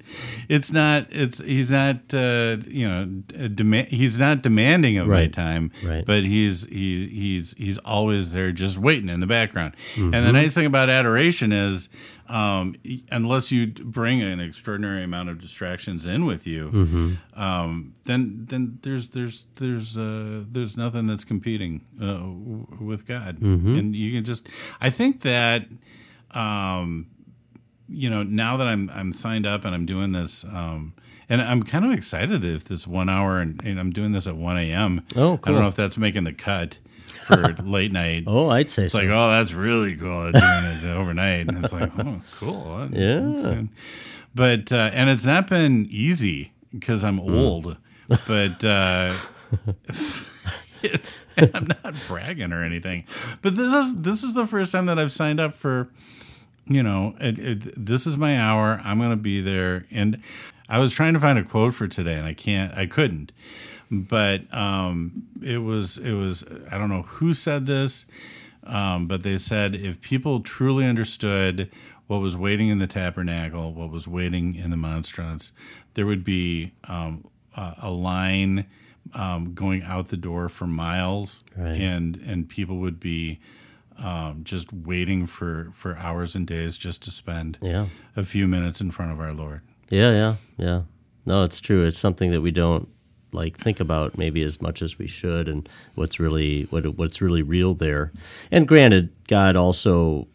[0.48, 3.04] it's not it's he's not uh, you know
[3.48, 5.32] demand he's not demanding of my Right.
[5.32, 6.04] time Right.
[6.04, 10.24] but he's he, he's he's always there just waiting in the background and Mm-hmm.
[10.26, 11.88] the nice thing about adoration is
[12.28, 12.74] um,
[13.12, 17.40] unless you bring an extraordinary amount of distractions in with you Mm-hmm.
[17.40, 23.38] um, then then there's there's there's uh, there's nothing that's competing uh, w- with God
[23.38, 23.76] Mm-hmm.
[23.78, 24.48] and you can just
[24.80, 25.66] I think that
[26.36, 27.06] um,
[27.88, 30.92] you know, now that I'm I'm signed up and I'm doing this, um,
[31.28, 34.36] and I'm kind of excited if this one hour and, and I'm doing this at
[34.36, 35.04] 1 a.m.
[35.16, 36.78] Oh, I don't know if that's making the cut
[37.24, 38.24] for late night.
[38.26, 38.98] Oh, I'd say It's so.
[38.98, 41.48] like, oh, that's really cool doing it overnight.
[41.48, 42.88] And it's like, oh, cool.
[42.92, 43.62] Yeah.
[44.34, 47.34] But uh, and it's not been easy because I'm Mm.
[47.36, 47.76] old.
[48.26, 49.16] But uh,
[50.82, 53.04] it's I'm not bragging or anything.
[53.42, 55.88] But this is this is the first time that I've signed up for.
[56.68, 58.80] You know, it, it, this is my hour.
[58.84, 59.86] I'm going to be there.
[59.90, 60.20] And
[60.68, 62.76] I was trying to find a quote for today, and I can't.
[62.76, 63.32] I couldn't
[63.88, 68.06] but um, it was it was I don't know who said this,
[68.64, 71.70] um, but they said if people truly understood
[72.08, 75.52] what was waiting in the tabernacle, what was waiting in the monstrance,
[75.94, 77.24] there would be um,
[77.56, 78.66] a, a line
[79.14, 81.80] um, going out the door for miles, Right.
[81.80, 83.38] and and people would be
[83.98, 87.86] um, just waiting for for hours and days just to spend yeah.
[88.14, 89.62] a few minutes in front of our Lord.
[89.88, 90.82] Yeah, yeah, yeah.
[91.24, 91.84] No, it's true.
[91.84, 92.88] It's something that we don't
[93.32, 97.42] like think about maybe as much as we should, and what's really what what's really
[97.42, 98.12] real there.
[98.50, 100.26] And granted, God also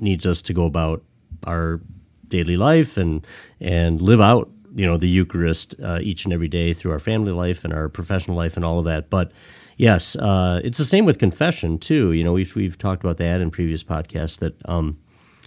[0.00, 1.02] needs us to go about
[1.44, 1.80] our
[2.28, 3.26] daily life and
[3.60, 7.32] and live out you know the Eucharist uh, each and every day through our family
[7.32, 9.10] life and our professional life and all of that.
[9.10, 9.32] But
[9.78, 12.12] yes, uh, it's the same with confession too.
[12.12, 14.54] You know, we've we've talked about that in previous podcasts that.
[14.68, 14.98] Um,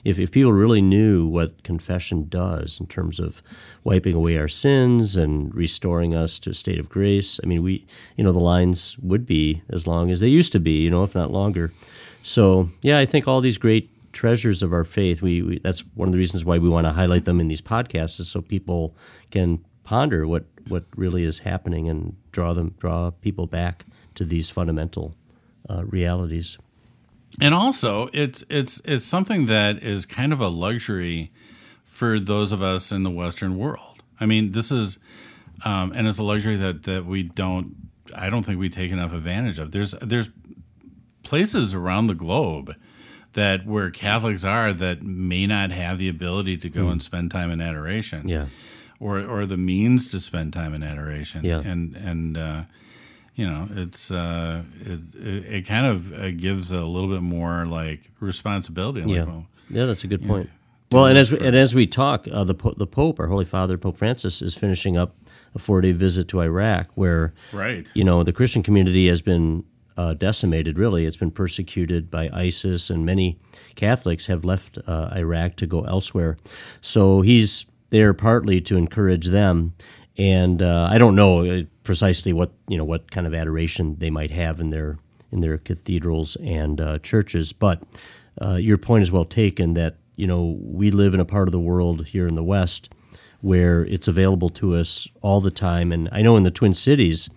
[0.04, 3.44] if, if people really knew what confession does in terms of
[3.84, 7.86] wiping away our sins and restoring us to a state of grace, I mean, we,
[8.16, 11.04] you know, the lines would be as long as they used to be, you know,
[11.04, 11.72] if not longer.
[12.24, 16.08] So, yeah, I think all these great treasures of our faith, we, we that's one
[16.08, 18.96] of the reasons why we want to highlight them in these podcasts, is so people
[19.30, 24.50] can ponder what, what really is happening and draw them, draw people back to these
[24.50, 25.14] fundamental
[25.70, 26.58] uh, realities.
[27.40, 31.32] And also, it's it's it's something that is kind of a luxury
[31.86, 34.04] for those of us in the Western world.
[34.20, 35.00] I mean, this is,
[35.64, 37.76] um, and it's a luxury that that we don't.
[38.14, 39.72] I don't think we take enough advantage of.
[39.72, 40.30] There's there's
[41.24, 42.76] places around the globe
[43.34, 47.50] that where Catholics are that may not have the ability to go and spend time
[47.50, 48.48] in adoration, Yeah.
[49.02, 51.60] Or or the means to spend time in adoration, Yeah.
[51.60, 52.38] and and.
[52.38, 52.64] Uh,
[53.34, 57.66] you know, it's uh, it, it, it kind of uh, gives a little bit more
[57.66, 59.02] like responsibility.
[59.02, 60.50] Like, Yeah, well, yeah, that's a good point.
[60.92, 63.46] Well, and as we, and as we talk, uh, the po- the Pope, our Holy
[63.46, 65.16] Father, Pope Francis, is finishing up
[65.56, 67.88] a four day visit to Iraq, where right.
[67.94, 69.64] you know the Christian community has been
[69.96, 70.78] uh, decimated.
[70.78, 73.40] Really, it's been persecuted by ISIS, and many
[73.76, 76.38] Catholics have left uh, Iraq to go elsewhere.
[76.82, 79.74] So he's there partly to encourage them.
[80.18, 84.10] And uh, I don't know uh, precisely what you know what kind of adoration they
[84.10, 84.98] might have in their
[85.32, 87.82] in their cathedrals and uh, churches, but
[88.42, 89.74] uh, your point is well taken.
[89.76, 92.90] That you know we live in a part of the world here in the West
[93.40, 97.30] where it's available to us all the time, and I know in the Twin Cities.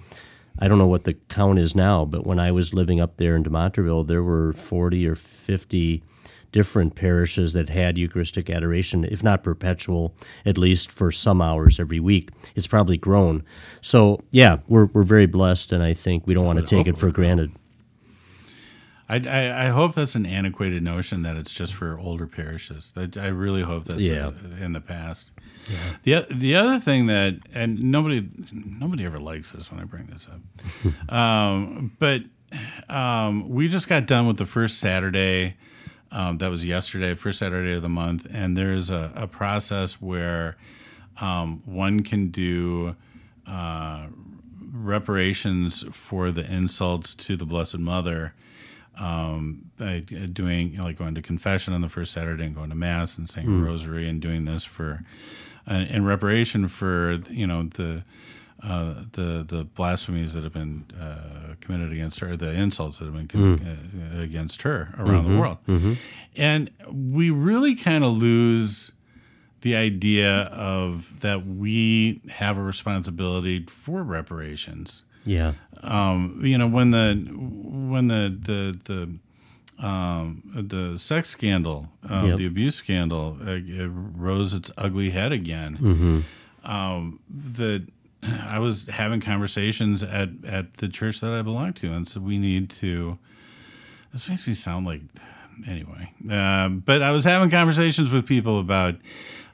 [0.57, 3.35] I don't know what the count is now, but when I was living up there
[3.35, 6.05] in Demontreville, there were 40 or 50
[6.55, 10.15] different parishes that had Eucharistic adoration, if not perpetual,
[10.47, 12.31] at least for some hours every week.
[12.55, 13.43] It's probably grown.
[13.81, 16.97] So, yeah, we're, we're very blessed, and I think we don't want to take it
[16.97, 17.51] for granted.
[19.09, 22.93] I, I, I hope that's an antiquated notion that it's just for older parishes.
[22.93, 24.29] That I really hope that's Yeah.
[24.29, 25.33] uh, in the past.
[26.05, 30.29] The the other thing that and nobody nobody ever likes this when I bring this
[30.29, 32.23] up, um, but
[32.89, 35.57] um, we just got done with the first Saturday.
[36.15, 40.57] Um, that was yesterday, first Saturday of the month, and there's a, a process where
[41.21, 42.95] um, one can do
[43.49, 44.07] uh,
[44.73, 48.33] reparations for the insults to the Blessed Mother
[48.97, 52.71] um, by doing you know, like going to confession on the first Saturday and going
[52.71, 55.03] to mass and saying a rosary and doing this for
[55.69, 58.05] uh, in reparation for you know the
[58.65, 63.15] uh, the the blasphemies that have been uh, committed against her, the insults that have
[63.15, 63.61] been com-
[64.17, 65.59] uh, against her around the world,
[66.37, 68.91] and we really kind of lose
[69.61, 75.53] the idea of that we have a responsibility for reparations Yeah.
[75.83, 77.15] um, you know when the
[77.95, 82.37] when the the the um, the sex scandal, uh, Yep.
[82.37, 85.77] the abuse scandal, uh, it rose its ugly head again.
[85.81, 86.71] Mm-hmm.
[86.71, 87.85] Um, the
[88.49, 92.39] I was having conversations at at the church that I belong to, and so we
[92.39, 93.19] need to.
[94.13, 95.01] This makes me sound like
[95.67, 98.95] anyway, um, but I was having conversations with people about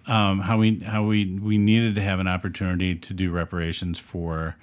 [0.06, 4.56] um, how we how we we needed to have an opportunity to do reparations for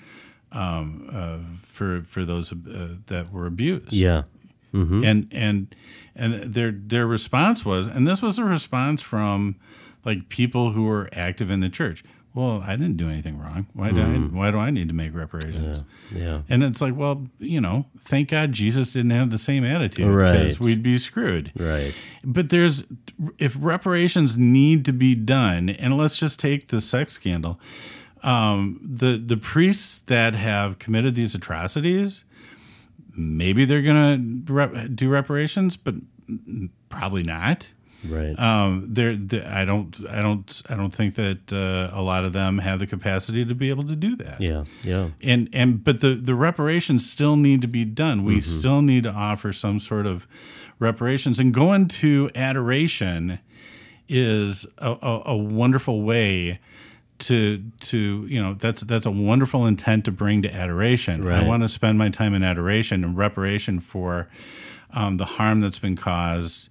[0.51, 4.23] um, uh, for for those uh, that were abused Yeah.
[4.73, 5.03] Mm-hmm.
[5.03, 5.75] and and
[6.15, 9.55] and their their response was and this was a response from
[10.03, 12.03] like people who were active in the church
[12.37, 14.05] well i didn't do anything wrong why do i
[14.37, 15.81] why do i need to make reparations
[16.13, 16.41] Yeah.
[16.47, 20.33] and it's like well you know thank god jesus didn't have the same attitude Right.
[20.33, 21.93] because we'd be screwed Right.
[22.23, 22.83] but there's
[23.39, 27.59] if reparations need to be done and let's just take the sex scandal
[28.23, 32.23] um, the the priests that have committed these atrocities
[33.15, 34.21] maybe they're gonna
[34.51, 35.95] rep- do reparations but
[36.89, 37.67] probably not
[38.07, 38.37] Right.
[38.37, 42.59] um, they're, I don't I don't I don't think that uh, a lot of them
[42.59, 44.65] have the capacity to be able to do that yeah.
[44.83, 45.09] Yeah.
[45.21, 49.11] and and but the the reparations still need to be done we still need to
[49.11, 50.27] offer some sort of
[50.79, 53.39] reparations and going to adoration
[54.07, 56.59] is a, a, a wonderful way
[57.19, 61.63] to to you know that's that's a wonderful intent to bring to adoration i want
[61.63, 64.27] to spend my time in adoration and reparation for
[64.91, 66.69] um, the harm that's been caused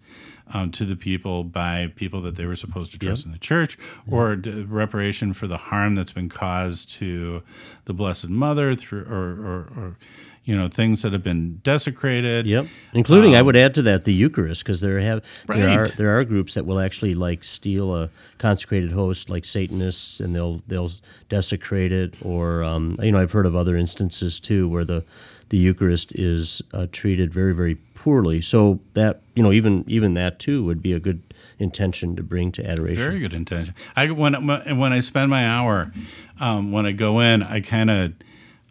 [0.52, 3.78] um, to the people by people that they were supposed to trust in the church,
[4.10, 7.42] or d- reparation for the harm that's been caused to
[7.84, 9.96] the Blessed Mother through, or, or, or
[10.44, 12.46] you know, things that have been desecrated.
[12.46, 16.16] Yep, including I would add to that the Eucharist because there have there are there
[16.16, 20.92] are groups that will actually like steal a consecrated host like Satanists and they'll they'll
[21.28, 25.04] desecrate it or um, you know I've heard of other instances too where the
[25.48, 28.40] the Eucharist is uh, treated very very poorly.
[28.40, 31.22] So that you know even even that too would be a good
[31.58, 33.02] intention to bring to adoration.
[33.02, 33.74] Very good intention.
[33.94, 35.92] I when when I spend my hour,
[36.40, 38.12] um, when I go in, I kind of,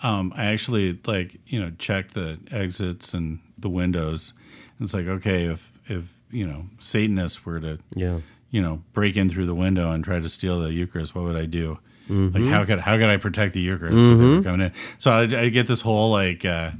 [0.04, 4.34] um, I actually like you know check the exits and the windows.
[4.80, 8.20] It's like okay, if if you know Satanists were to yeah.
[8.52, 11.38] you know break in through the window and try to steal the Eucharist, what would
[11.38, 11.80] I do?
[12.10, 14.74] Like how could how could I protect the Eucharist if they were coming in?
[14.98, 16.46] So I, I get this whole like.
[16.46, 16.72] Uh,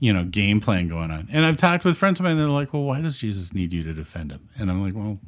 [0.00, 2.36] you know, game plan going on, and I've talked with friends of mine.
[2.36, 5.20] They're like, "Well, why does Jesus need you to defend him?" And I'm like, "Well,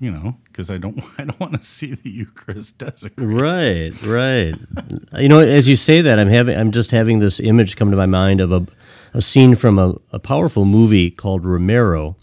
[0.00, 3.32] you know, because I don't I don't want to see the Eucharist desecrated.
[3.32, 5.20] Right, right.
[5.20, 7.96] you know, as you say that, I'm having, I'm just having this image come to
[7.96, 8.66] my mind of a,
[9.14, 12.16] a scene from a, a powerful movie called Romero,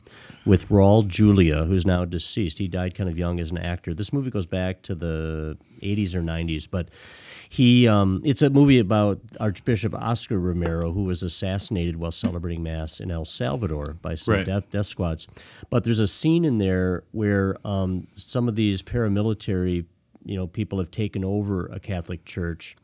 [0.46, 2.60] with Raul Julia, who's now deceased.
[2.60, 3.94] He died kind of young as an actor.
[3.94, 6.90] This movie goes back to the 80s or 90s, but
[7.50, 13.00] he, um, it's a movie about Archbishop Oscar Romero, who was assassinated while celebrating Mass
[13.00, 14.46] in El Salvador by some Right.
[14.46, 15.28] death death squads.
[15.70, 19.86] But there's a scene in there where um, some of these paramilitary,
[20.24, 22.76] you know, people have taken over a Catholic church,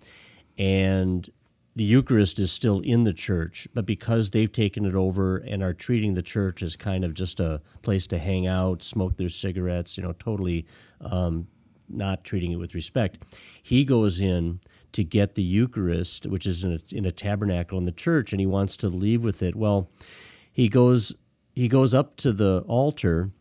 [0.57, 1.29] and
[1.75, 5.73] the Eucharist is still in the church, but because they've taken it over and are
[5.73, 9.97] treating the church as kind of just a place to hang out, smoke their cigarettes,
[9.97, 10.65] you know, totally
[10.99, 11.47] um,
[11.87, 13.23] not treating it with respect,
[13.61, 14.59] he goes in
[14.91, 18.39] to get the Eucharist, which is in a, in a tabernacle in the church, and
[18.41, 19.55] he wants to leave with it.
[19.55, 19.89] Well,
[20.51, 21.13] he goes
[21.53, 23.31] he goes up to the altar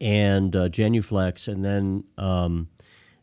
[0.00, 2.68] and uh, genuflects, and then um,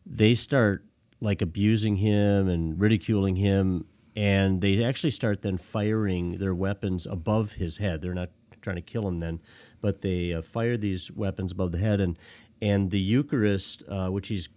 [0.04, 0.84] they start
[1.20, 3.84] like abusing him and ridiculing him,
[4.16, 8.00] and they actually start then firing their weapons above his head.
[8.00, 8.30] They're not
[8.62, 9.40] trying to kill him then,
[9.80, 12.18] but they uh, fire these weapons above the head, and
[12.60, 14.48] and the Eucharist, uh, which he's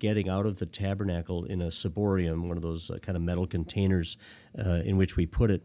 [0.00, 3.46] getting out of the tabernacle in a ciborium, one of those uh, kind of metal
[3.46, 4.16] containers
[4.58, 5.62] uh, in which we put it,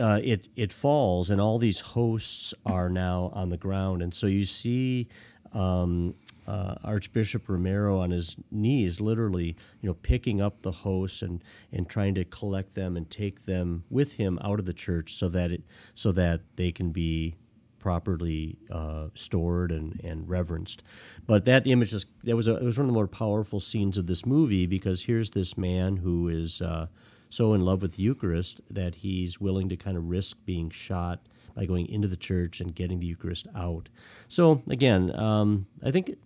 [0.00, 4.26] uh, it it falls, and all these hosts are now on the ground, and so
[4.26, 5.08] you see.
[5.52, 11.42] Um, uh, Archbishop Romero on his knees, literally, you know, picking up the hosts and,
[11.72, 15.28] and trying to collect them and take them with him out of the church, so
[15.28, 15.62] that it
[15.94, 17.34] so that they can be
[17.78, 20.82] properly uh, stored and, and reverenced.
[21.26, 23.98] But that image is that was a, it was one of the more powerful scenes
[23.98, 26.86] of this movie because here's this man who is uh,
[27.28, 31.26] so in love with the Eucharist that he's willing to kind of risk being shot
[31.54, 33.88] by going into the church and getting the Eucharist out.
[34.28, 36.16] So again, um, I think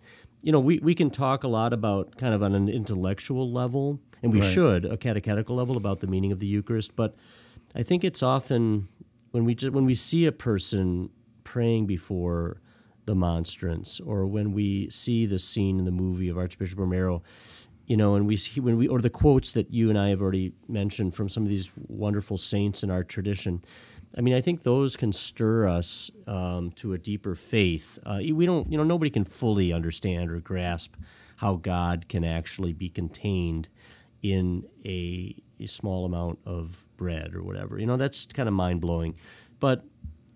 [0.43, 4.01] you know we, we can talk a lot about kind of on an intellectual level,
[4.23, 4.51] and we Right.
[4.53, 7.15] should a catechetical level about the meaning of the Eucharist, but
[7.75, 8.89] I think it's often
[9.33, 11.11] when we ju- when we see a person
[11.45, 12.61] praying before
[13.05, 17.23] the monstrance, or when we see the scene in the movie of Archbishop Romero,
[17.87, 20.21] you know, and we see when we or the quotes that you and I have
[20.21, 23.63] already mentioned from some of these wonderful saints in our tradition,
[24.19, 28.01] I mean, I think those can stir us um, to a deeper faith.
[28.05, 30.97] Uh, we don't, you know, nobody can fully understand or grasp
[31.37, 33.69] how God can actually be contained
[34.21, 37.79] in a, a small amount of bread or whatever.
[37.79, 39.15] You know, that's kind of mind blowing.
[39.61, 39.85] But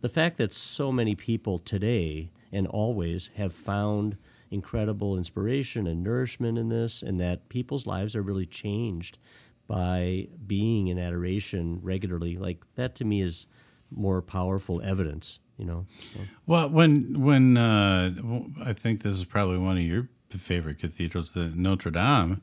[0.01, 4.17] the fact that so many people today and always have found
[4.53, 9.19] incredible inspiration and nourishment in this, and that people's lives are really changed
[9.67, 13.47] by being in adoration regularly, like that to me is
[13.95, 15.87] more powerful evidence, you know.
[16.15, 16.21] So.
[16.47, 18.13] Well, when when uh,
[18.65, 22.43] I think this is probably one of your favorite cathedrals, the Notre Dame.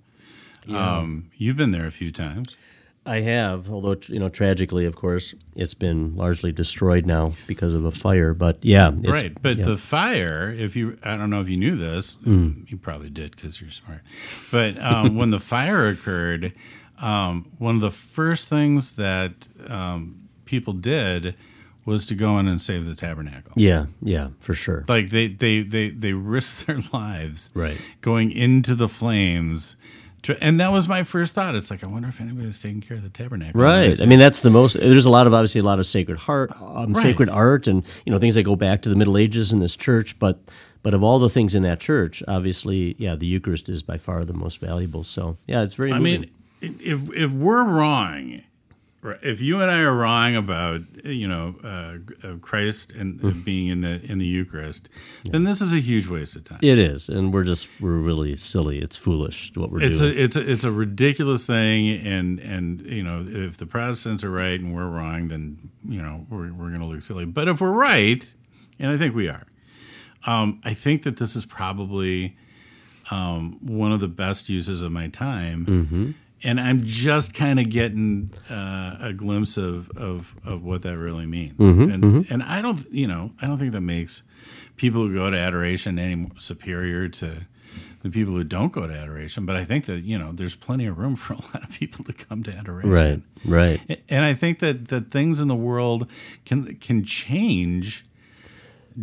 [0.66, 0.98] Yeah.
[0.98, 2.56] Um, you've been there a few times.
[3.06, 7.86] I have, although you know, tragically, of course, it's been largely destroyed now because of
[7.86, 8.34] a fire.
[8.34, 9.36] But yeah, right.
[9.42, 9.66] But yeah.
[9.66, 12.70] the fire, if you, I don't know if you knew this, mm.
[12.70, 14.02] you probably did because you're smart.
[14.52, 16.54] But um, when the fire occurred,
[17.00, 21.36] um, one of the first things that um, people did
[21.86, 23.54] was to go in and save the tabernacle.
[23.56, 24.86] Yeah, yeah, for sure.
[24.88, 29.78] Like they they they they risked their lives, right, going into the flames
[30.42, 31.56] and that was my first thought.
[31.56, 33.60] It's like I wonder if anybody's taking care of the tabernacle.
[33.60, 34.00] Right.
[34.02, 34.74] I mean, that's the most.
[34.74, 37.02] There's a lot of obviously a lot of sacred heart, um, right.
[37.02, 39.76] sacred art, and you know things that go back to the Middle Ages in this
[39.76, 40.18] church.
[40.20, 40.40] But
[40.84, 44.26] but of all the things in that church, obviously, yeah, the Eucharist is by far
[44.26, 45.04] the most valuable.
[45.04, 45.92] So yeah, it's very.
[45.92, 46.32] I moving.
[46.62, 48.42] mean, if if we're wrong
[49.02, 53.82] if you and I are wrong about you know uh, Christ and uh, being in
[53.82, 54.90] the in the Eucharist,
[55.24, 55.32] yeah.
[55.32, 56.60] then this is a huge waste of time.
[56.62, 58.80] It is, and we're just we're really silly.
[58.80, 60.18] It's foolish what we're it's doing.
[60.18, 64.32] A, it's a, it's a ridiculous thing, and and you know if the Protestants are
[64.32, 67.26] right and we're wrong, then you know we're we're going to look silly.
[67.26, 68.32] But if we're right,
[68.80, 69.48] and I think we are,
[70.26, 72.38] um, I think that this is probably
[73.12, 75.66] um, one of the best uses of my time.
[75.66, 76.12] Mm-hmm
[76.44, 81.26] and I'm just kind of getting uh, a glimpse of, of, of what that really
[81.26, 81.58] means.
[81.58, 82.34] Mm-hmm, and mm-hmm.
[82.34, 84.24] and I don't, you know, I don't think that makes
[84.76, 87.46] people who go to adoration any more superior to
[88.02, 89.46] the people who don't go to adoration.
[89.46, 92.06] But I think that you know, there's plenty of room for a lot of people
[92.06, 93.24] to come to adoration.
[93.44, 94.02] Right, right.
[94.08, 96.08] And I think that that things in the world
[96.46, 98.06] can can change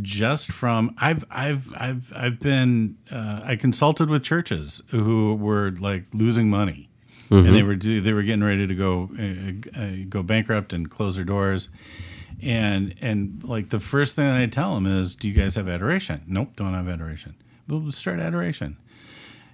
[0.02, 6.04] just from I've I've I've I've been uh, I consulted with churches who were like
[6.12, 6.88] losing money
[7.30, 7.46] mm-hmm.
[7.46, 11.16] and they were they were getting ready to go uh, uh, go bankrupt and close
[11.16, 11.68] their doors.
[12.42, 15.68] And and like the first thing that I tell them is, "Do you guys have
[15.68, 17.34] adoration?" Nope, don't have adoration.
[17.66, 18.76] We'll start adoration,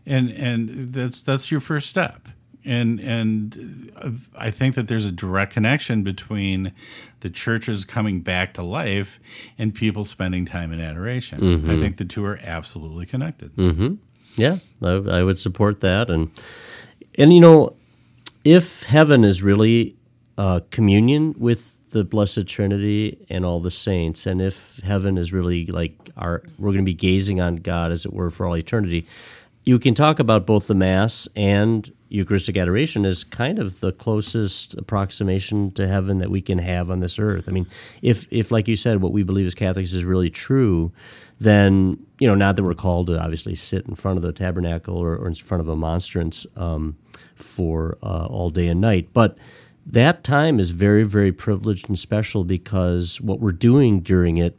[0.04, 2.28] and and that's that's your first step
[2.64, 3.92] and and
[4.36, 6.72] I think that there's a direct connection between
[7.20, 9.20] the churches coming back to life
[9.58, 11.40] and people spending time in adoration.
[11.40, 11.70] Mm-hmm.
[11.70, 13.54] I think the two are absolutely connected.
[13.56, 13.94] Mm-hmm.
[14.36, 16.30] Yeah, I, I, would support that, and
[17.16, 17.76] and you know,
[18.44, 19.96] if heaven is really
[20.38, 25.66] uh, communion with the Blessed Trinity and all the saints, and if heaven is really
[25.66, 29.06] like our, we're going to be gazing on God as it were for all eternity.
[29.64, 34.74] You can talk about both the Mass and Eucharistic adoration as kind of the closest
[34.74, 37.48] approximation to heaven that we can have on this earth.
[37.48, 37.66] I mean,
[38.02, 40.92] if if like you said, what we believe as Catholics is really true,
[41.40, 44.96] then you know, not that we're called to obviously sit in front of the tabernacle
[44.96, 46.96] or, or in front of a monstrance um,
[47.42, 49.36] for uh, all day and night, but
[49.84, 54.56] that time is very, very privileged and special because what we're doing during it,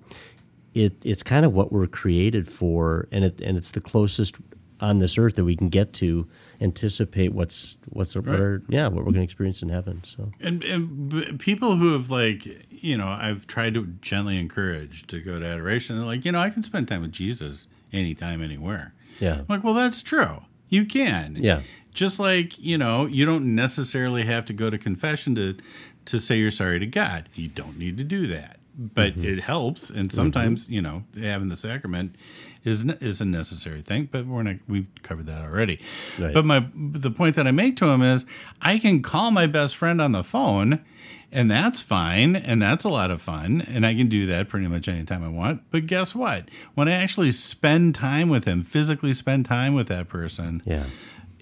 [0.74, 4.36] it it's kind of what we're created for, and it and it's the closest
[4.84, 6.28] on this earth that we can get to
[6.60, 8.26] anticipate what's what's right.
[8.26, 10.04] what yeah what we're going to experience in heaven.
[10.04, 15.22] So and and people who have like you know I've tried to gently encourage to
[15.22, 15.98] go to adoration.
[15.98, 18.94] They're like you know I can spend time with Jesus anytime anywhere.
[19.20, 20.44] Yeah, I'm like well that's true.
[20.68, 21.38] You can.
[21.40, 21.62] Yeah.
[21.94, 25.58] Just like you know you don't necessarily have to go to confession to
[26.06, 27.30] to say you're sorry to God.
[27.34, 29.24] You don't need to do that but mm-hmm.
[29.24, 30.74] it helps and sometimes mm-hmm.
[30.74, 32.16] you know having the sacrament
[32.64, 34.56] is is a necessary thing, but we're not.
[34.68, 35.80] We've covered that already.
[36.18, 36.34] Right.
[36.34, 38.26] But my the point that I make to him is,
[38.62, 40.84] I can call my best friend on the phone,
[41.32, 44.68] and that's fine, and that's a lot of fun, and I can do that pretty
[44.68, 45.64] much anytime I want.
[45.72, 46.50] But guess what?
[46.74, 50.86] When I actually spend time with him, physically spend time with that person, yeah,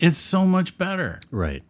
[0.02, 1.20] it's so much better.
[1.32, 1.64] Right.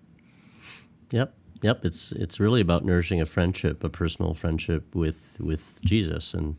[1.12, 1.34] Yep.
[1.62, 6.56] Yep, it's it's really about nourishing a friendship, a personal friendship with with Jesus, and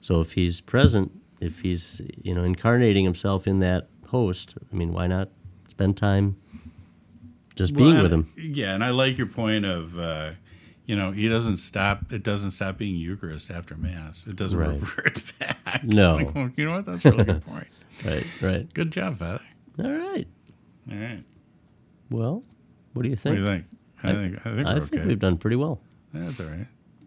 [0.00, 4.94] so if he's present, if he's you know incarnating himself in that host, I mean,
[4.94, 5.28] why not
[5.68, 6.36] spend time
[7.54, 8.32] just well, being with him?
[8.36, 9.98] Yeah, and I like your point of.
[9.98, 10.32] Uh,
[10.86, 12.12] you know, he doesn't stop.
[12.12, 14.24] It doesn't stop being Eucharist after Mass.
[14.24, 14.68] It doesn't right.
[14.68, 15.82] revert back.
[15.82, 16.84] No, like, well, you know what?
[16.84, 17.66] That's a really good point.
[18.06, 18.72] right, right.
[18.72, 19.42] Good job, Father.
[19.82, 20.28] All right.
[20.90, 21.24] All right.
[22.10, 22.42] Well,
[22.92, 23.34] what do you think?
[23.34, 23.64] What do you think?
[24.02, 25.80] I, I think I think, I think we've done pretty well.
[26.12, 26.66] That's all right.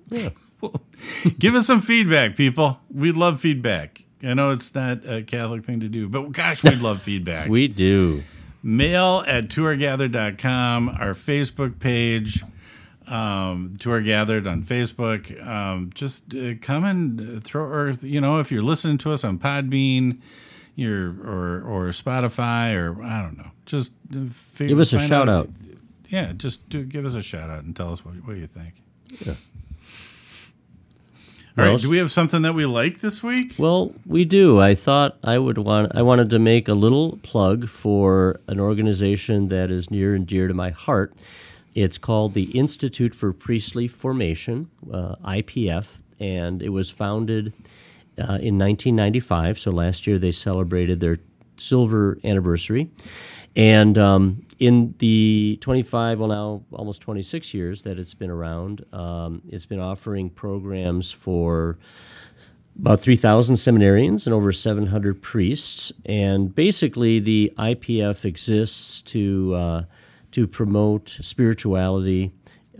[0.10, 0.30] Yeah.
[1.40, 2.80] Give us some feedback, people.
[2.94, 4.04] We love feedback.
[4.24, 7.50] I know it's not a Catholic thing to do, but gosh, we love feedback.
[7.50, 8.24] We do.
[8.62, 12.44] Mail at 2rgathered.com, our Facebook page,
[13.08, 15.46] um, Two Are Gathered on Facebook.
[15.48, 19.40] Um, just uh, come and throw, or, you know, if you're listening to us on
[19.40, 20.20] Podbean,
[20.80, 25.30] your or or Spotify or I don't know, just uh, fig- Give us a shout
[25.30, 25.50] out.
[26.10, 28.74] Yeah, just do, give us a shout out and tell us what, what you think.
[29.26, 29.34] Yeah.
[31.58, 33.56] All right, Well, do we have something that we like this week?
[33.58, 34.60] Well, we do.
[34.62, 35.92] I thought I would want.
[35.94, 40.48] I wanted to make a little plug for an organization that is near and dear
[40.48, 41.14] to my heart.
[41.76, 47.52] It's called the Institute for Priestly Formation, uh, IPF, and it was founded
[48.20, 49.60] uh, in 1995.
[49.60, 51.18] So last year they celebrated their
[51.58, 52.90] silver anniversary,
[53.56, 59.42] and um, in the 25, well now almost 26 years that it's been around, um,
[59.50, 61.78] it's been offering programs for
[62.80, 65.92] about 3,000 seminarians and over 700 priests.
[66.06, 69.84] And basically, the IPF exists to, uh,
[70.32, 72.32] to promote spirituality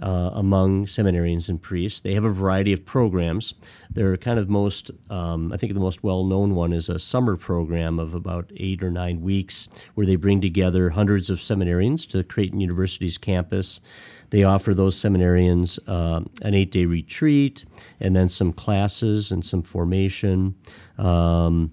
[0.02, 2.02] uh, among seminarians and priests.
[2.02, 3.54] They have a variety of programs.
[3.90, 7.36] They're kind of most, um, I think the most well known one is a summer
[7.36, 12.24] program of about eight or nine weeks where they bring together hundreds of seminarians to
[12.24, 13.82] Creighton University's campus.
[14.30, 17.66] They offer those seminarians um, an eight day retreat
[18.00, 20.56] and then some classes and some formation.
[20.98, 21.72] Um,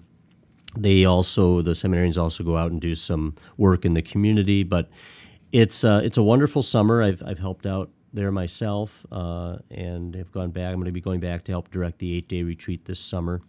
[0.75, 4.63] they also, the seminarians also go out and do some work in the community.
[4.63, 4.89] But
[5.51, 7.01] it's, uh, it's a wonderful summer.
[7.01, 10.73] I've, I've helped out there myself uh, and have gone back.
[10.73, 13.41] I'm going to be going back to help direct the eight day retreat this summer.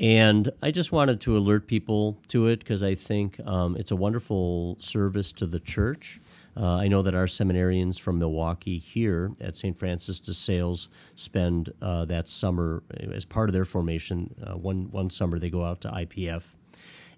[0.00, 3.96] And I just wanted to alert people to it because I think um, it's a
[3.96, 6.20] wonderful service to the church.
[6.56, 9.78] Uh, I know that our seminarians from Milwaukee here at St.
[9.78, 12.82] Francis de Sales spend uh, that summer
[13.12, 14.34] as part of their formation.
[14.42, 16.54] Uh, one one summer they go out to IPF,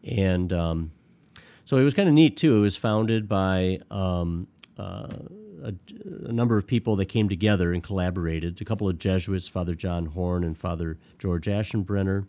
[0.04, 0.90] and um,
[1.64, 2.56] so it was kind of neat too.
[2.56, 5.06] It was founded by um, uh,
[5.62, 5.74] a,
[6.28, 8.60] a number of people that came together and collaborated.
[8.60, 12.26] A couple of Jesuits, Father John Horn and Father George Aschenbrenner,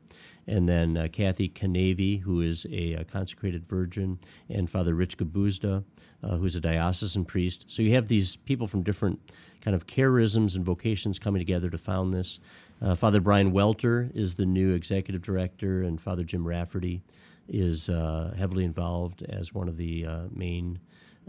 [0.48, 4.20] and then uh, Kathy Kanavy, who is a, a consecrated virgin,
[4.50, 5.84] and Father Rich Gabuzda,
[6.24, 7.66] uh, who's a diocesan priest.
[7.68, 9.20] So you have these people from different
[9.62, 12.40] kind of charisms and vocations coming together to found this.
[12.82, 17.02] Uh, Father Brian Welter is the new executive director, and Father Jim Rafferty
[17.48, 20.80] is uh, heavily involved as one of the uh, main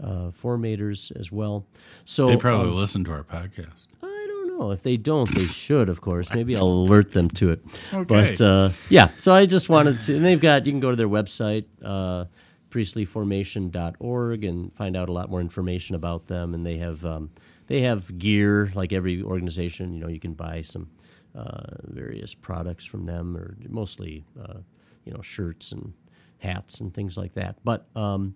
[0.01, 1.65] uh, formators as well.
[2.05, 3.87] So They probably um, listen to our podcast.
[4.03, 5.29] I don't know if they don't.
[5.33, 6.33] They should, of course.
[6.33, 7.63] Maybe I'll alert them to it.
[7.93, 8.03] Okay.
[8.03, 10.65] But uh, yeah, so I just wanted to, and they've got.
[10.65, 12.25] You can go to their website, uh,
[12.69, 16.53] priestlyformation.org, and find out a lot more information about them.
[16.53, 17.31] And they have um,
[17.67, 19.93] they have gear like every organization.
[19.93, 20.89] You know, you can buy some
[21.33, 24.59] uh, various products from them, or mostly uh,
[25.05, 25.93] you know shirts and
[26.39, 27.57] hats and things like that.
[27.63, 28.35] But um,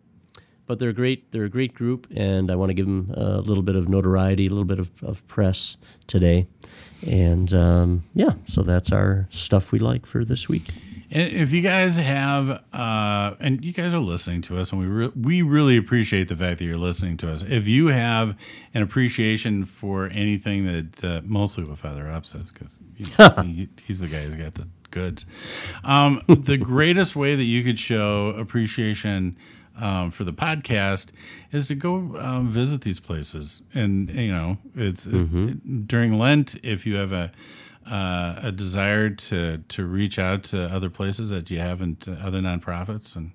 [0.70, 1.32] but they're great.
[1.32, 4.46] They're a great group, and I want to give them a little bit of notoriety,
[4.46, 6.46] a little bit of, of press today,
[7.08, 8.34] and um, yeah.
[8.46, 10.70] So that's our stuff we like for this week.
[11.10, 14.86] And if you guys have, uh, and you guys are listening to us, and we
[14.86, 17.42] re- we really appreciate the fact that you're listening to us.
[17.42, 18.38] If you have
[18.76, 23.70] an appreciation for anything that, uh, mostly what Father Up says, because you know, he,
[23.88, 25.26] he's the guy who's got the goods.
[25.84, 29.36] Um, the greatest way that you could show appreciation
[29.80, 31.08] um, for the podcast
[31.52, 36.86] is to go um, visit these places, and you know, it's it, during Lent if
[36.86, 37.32] you have a
[37.90, 42.42] uh, a desire to to reach out to other places that you haven't, uh, other
[42.42, 43.32] nonprofits, and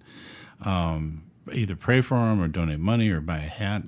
[0.65, 3.83] um, either pray for them or donate money or buy a hat.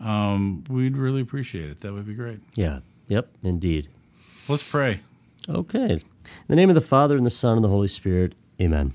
[0.00, 1.80] Um, we'd really appreciate it.
[1.80, 2.40] That would be great.
[2.54, 2.80] Yeah.
[3.08, 3.28] Yep.
[3.42, 3.88] Indeed.
[4.48, 5.00] Let's pray.
[5.48, 5.92] Okay.
[5.94, 6.02] In
[6.48, 8.34] the name of the Father and the Son and the Holy Spirit.
[8.60, 8.92] Amen.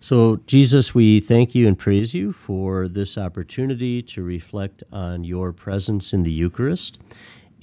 [0.00, 5.52] So, Jesus, we thank you and praise you for this opportunity to reflect on your
[5.52, 7.00] presence in the Eucharist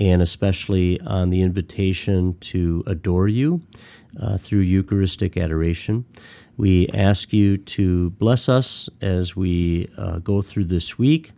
[0.01, 3.61] and especially on the invitation to adore you
[4.21, 6.03] uh, through Eucharistic adoration.
[6.57, 11.31] We ask you to bless us as we uh, go through this week.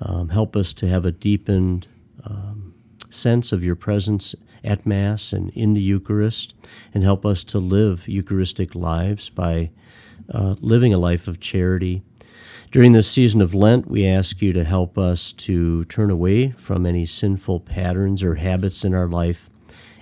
[0.00, 1.86] Um, help us to have a deepened
[2.24, 2.72] um,
[3.10, 4.34] sense of your presence
[4.64, 6.54] at Mass and in the Eucharist,
[6.94, 9.70] and help us to live Eucharistic lives by
[10.32, 12.02] uh, living a life of charity.
[12.70, 16.86] During this season of Lent, we ask you to help us to turn away from
[16.86, 19.50] any sinful patterns or habits in our life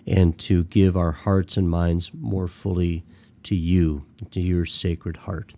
[0.07, 3.05] and to give our hearts and minds more fully
[3.45, 5.55] to you, to your sacred heart.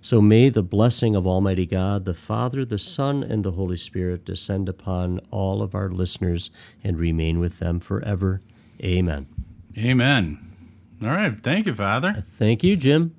[0.00, 4.24] So may the blessing of Almighty God, the Father, the Son, and the Holy Spirit
[4.24, 6.50] descend upon all of our listeners
[6.82, 8.40] and remain with them forever.
[8.82, 9.26] Amen.
[9.76, 10.54] Amen.
[11.02, 11.38] All right.
[11.42, 12.24] Thank you, Father.
[12.38, 13.14] Thank you, Jim.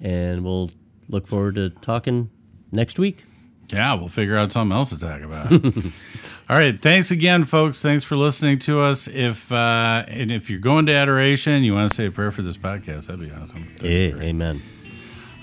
[0.00, 0.70] And we'll
[1.08, 2.30] look forward to talking
[2.70, 3.24] next week.
[3.72, 5.50] Yeah, we'll figure out something else to talk about.
[6.50, 6.78] All right.
[6.78, 7.80] Thanks again, folks.
[7.80, 9.08] Thanks for listening to us.
[9.08, 12.42] If uh, and if you're going to adoration, you want to say a prayer for
[12.42, 13.68] this podcast, that'd be awesome.
[13.78, 14.62] That'd be amen.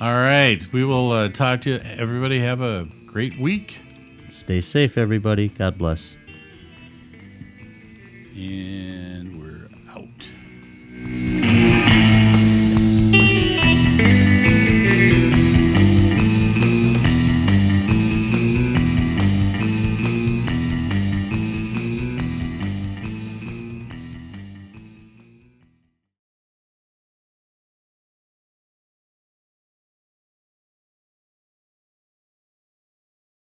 [0.02, 0.60] All right.
[0.74, 1.76] We will uh, talk to you.
[1.78, 3.82] Everybody have a great week.
[4.30, 5.50] Stay safe, everybody.
[5.50, 6.16] God bless.
[8.36, 11.51] And we're out.